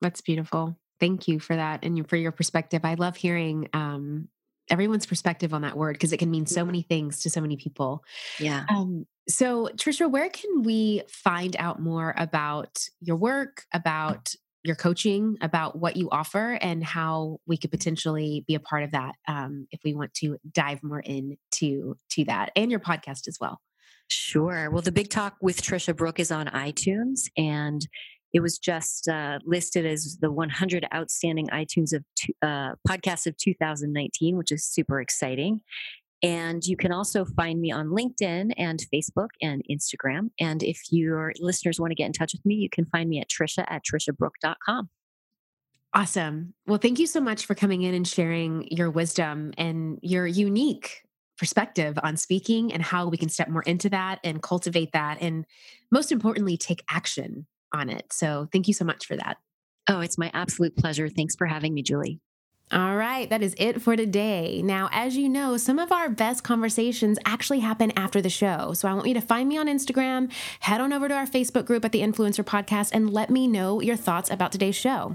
That's 0.00 0.20
beautiful. 0.20 0.76
Thank 1.00 1.28
you 1.28 1.40
for 1.40 1.56
that 1.56 1.84
and 1.84 2.08
for 2.08 2.16
your 2.16 2.32
perspective. 2.32 2.84
I 2.84 2.94
love 2.94 3.16
hearing 3.16 3.68
um, 3.72 4.28
everyone's 4.70 5.06
perspective 5.06 5.54
on 5.54 5.62
that 5.62 5.76
word 5.76 5.94
because 5.94 6.12
it 6.12 6.18
can 6.18 6.30
mean 6.30 6.46
so 6.46 6.64
many 6.64 6.82
things 6.82 7.22
to 7.22 7.30
so 7.30 7.40
many 7.40 7.56
people. 7.56 8.04
Yeah. 8.38 8.64
Um, 8.68 9.06
so, 9.28 9.68
Tricia, 9.76 10.10
where 10.10 10.28
can 10.28 10.62
we 10.62 11.02
find 11.08 11.56
out 11.58 11.80
more 11.80 12.14
about 12.16 12.84
your 13.00 13.16
work, 13.16 13.64
about 13.72 14.34
your 14.64 14.76
coaching, 14.76 15.36
about 15.40 15.78
what 15.78 15.96
you 15.96 16.08
offer, 16.10 16.58
and 16.60 16.84
how 16.84 17.38
we 17.46 17.56
could 17.56 17.70
potentially 17.70 18.44
be 18.46 18.54
a 18.54 18.60
part 18.60 18.82
of 18.82 18.92
that 18.92 19.14
um, 19.28 19.66
if 19.70 19.80
we 19.84 19.94
want 19.94 20.14
to 20.14 20.38
dive 20.52 20.82
more 20.82 21.00
into 21.00 21.96
to 22.10 22.24
that 22.24 22.50
and 22.56 22.70
your 22.70 22.80
podcast 22.80 23.28
as 23.28 23.38
well? 23.40 23.60
Sure. 24.10 24.70
Well, 24.70 24.82
the 24.82 24.92
Big 24.92 25.08
Talk 25.08 25.36
with 25.40 25.62
Tricia 25.62 25.96
Brouk 25.96 26.20
is 26.20 26.30
on 26.30 26.46
iTunes, 26.48 27.22
and 27.36 27.86
it 28.32 28.40
was 28.40 28.58
just 28.58 29.08
uh, 29.08 29.38
listed 29.44 29.84
as 29.86 30.18
the 30.20 30.30
100 30.30 30.86
outstanding 30.94 31.48
iTunes 31.48 31.92
of 31.92 32.04
uh, 32.42 32.74
podcasts 32.88 33.26
of 33.26 33.36
2019, 33.36 34.36
which 34.36 34.52
is 34.52 34.64
super 34.64 35.00
exciting. 35.00 35.60
And 36.22 36.64
you 36.64 36.76
can 36.76 36.92
also 36.92 37.24
find 37.24 37.60
me 37.60 37.72
on 37.72 37.88
LinkedIn 37.88 38.52
and 38.56 38.84
Facebook 38.94 39.30
and 39.40 39.62
Instagram. 39.70 40.30
And 40.38 40.62
if 40.62 40.80
your 40.90 41.32
listeners 41.40 41.80
want 41.80 41.90
to 41.90 41.96
get 41.96 42.06
in 42.06 42.12
touch 42.12 42.32
with 42.32 42.46
me, 42.46 42.54
you 42.54 42.70
can 42.70 42.86
find 42.86 43.08
me 43.08 43.20
at 43.20 43.28
Tricia 43.28 43.64
at 43.68 43.82
TriciaBrouk.com. 43.84 44.88
Awesome. 45.94 46.54
Well, 46.66 46.78
thank 46.78 46.98
you 46.98 47.06
so 47.06 47.20
much 47.20 47.44
for 47.44 47.54
coming 47.54 47.82
in 47.82 47.92
and 47.92 48.06
sharing 48.06 48.66
your 48.70 48.90
wisdom 48.90 49.52
and 49.58 49.98
your 50.00 50.26
unique 50.26 51.02
perspective 51.38 51.98
on 52.02 52.16
speaking 52.16 52.72
and 52.72 52.82
how 52.82 53.08
we 53.08 53.16
can 53.16 53.28
step 53.28 53.48
more 53.48 53.62
into 53.62 53.90
that 53.90 54.20
and 54.22 54.42
cultivate 54.42 54.92
that. 54.92 55.18
And 55.20 55.44
most 55.90 56.12
importantly, 56.12 56.56
take 56.56 56.82
action 56.88 57.46
on 57.74 57.90
it. 57.90 58.12
So 58.12 58.48
thank 58.52 58.68
you 58.68 58.74
so 58.74 58.84
much 58.84 59.06
for 59.06 59.16
that. 59.16 59.38
Oh, 59.88 60.00
it's 60.00 60.16
my 60.16 60.30
absolute 60.32 60.76
pleasure. 60.76 61.08
Thanks 61.08 61.34
for 61.34 61.46
having 61.46 61.74
me, 61.74 61.82
Julie. 61.82 62.20
All 62.72 62.96
right, 62.96 63.28
that 63.28 63.42
is 63.42 63.54
it 63.58 63.82
for 63.82 63.96
today. 63.96 64.62
Now, 64.64 64.88
as 64.92 65.14
you 65.14 65.28
know, 65.28 65.58
some 65.58 65.78
of 65.78 65.92
our 65.92 66.08
best 66.08 66.42
conversations 66.42 67.18
actually 67.26 67.60
happen 67.60 67.92
after 67.96 68.22
the 68.22 68.30
show. 68.30 68.72
So 68.72 68.88
I 68.88 68.94
want 68.94 69.06
you 69.06 69.12
to 69.12 69.20
find 69.20 69.46
me 69.46 69.58
on 69.58 69.66
Instagram, 69.66 70.32
head 70.60 70.80
on 70.80 70.90
over 70.90 71.06
to 71.06 71.12
our 71.14 71.26
Facebook 71.26 71.66
group 71.66 71.84
at 71.84 71.92
the 71.92 72.00
Influencer 72.00 72.42
Podcast, 72.42 72.92
and 72.94 73.10
let 73.10 73.28
me 73.28 73.46
know 73.46 73.82
your 73.82 73.96
thoughts 73.96 74.30
about 74.30 74.52
today's 74.52 74.74
show. 74.74 75.14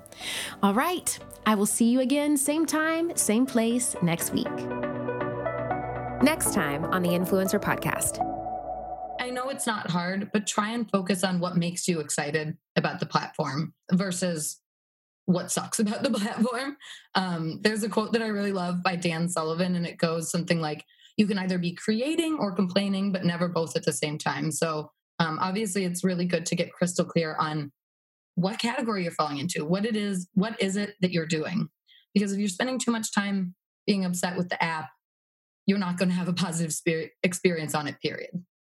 All 0.61 0.75
right, 0.75 1.17
I 1.47 1.55
will 1.55 1.65
see 1.65 1.85
you 1.85 1.99
again, 1.99 2.37
same 2.37 2.67
time, 2.67 3.15
same 3.15 3.47
place 3.47 3.95
next 4.03 4.33
week. 4.33 4.45
Next 6.21 6.53
time 6.53 6.85
on 6.85 7.01
the 7.01 7.09
Influencer 7.09 7.59
Podcast. 7.59 8.23
I 9.19 9.31
know 9.31 9.49
it's 9.49 9.65
not 9.65 9.89
hard, 9.89 10.29
but 10.31 10.45
try 10.45 10.73
and 10.73 10.87
focus 10.91 11.23
on 11.23 11.39
what 11.39 11.57
makes 11.57 11.87
you 11.87 12.01
excited 12.01 12.55
about 12.75 12.99
the 12.99 13.07
platform 13.07 13.73
versus 13.91 14.59
what 15.27 15.51
sucks 15.51 15.79
about 15.79 16.03
the 16.03 16.09
platform. 16.19 16.77
Um, 17.13 17.59
there's 17.61 17.83
a 17.83 17.89
quote 17.89 18.13
that 18.13 18.23
I 18.23 18.27
really 18.27 18.53
love 18.53 18.81
by 18.81 18.95
Dan 18.95 19.29
Sullivan, 19.29 19.75
and 19.75 19.85
it 19.85 19.97
goes 19.97 20.31
something 20.31 20.59
like, 20.59 20.83
You 21.17 21.27
can 21.27 21.37
either 21.37 21.59
be 21.59 21.73
creating 21.73 22.37
or 22.39 22.55
complaining, 22.55 23.11
but 23.11 23.25
never 23.25 23.47
both 23.47 23.75
at 23.75 23.83
the 23.85 23.93
same 23.93 24.17
time. 24.17 24.51
So, 24.51 24.91
um, 25.19 25.37
obviously, 25.39 25.83
it's 25.83 26.03
really 26.03 26.25
good 26.25 26.45
to 26.47 26.55
get 26.55 26.71
crystal 26.71 27.05
clear 27.05 27.35
on 27.39 27.71
what 28.35 28.59
category 28.59 29.03
you're 29.03 29.11
falling 29.11 29.39
into, 29.39 29.65
what 29.65 29.85
it 29.85 29.95
is, 29.95 30.27
what 30.33 30.59
is 30.61 30.75
it 30.77 30.95
that 31.01 31.11
you're 31.11 31.25
doing. 31.25 31.69
Because 32.13 32.31
if 32.31 32.39
you're 32.39 32.47
spending 32.47 32.79
too 32.79 32.91
much 32.91 33.13
time 33.13 33.53
being 33.85 34.05
upset 34.05 34.37
with 34.37 34.49
the 34.49 34.63
app, 34.63 34.89
you're 35.65 35.77
not 35.77 35.97
going 35.97 36.09
to 36.09 36.15
have 36.15 36.27
a 36.27 36.33
positive 36.33 36.73
experience 37.23 37.75
on 37.75 37.87
it, 37.87 37.99
period. 38.01 38.29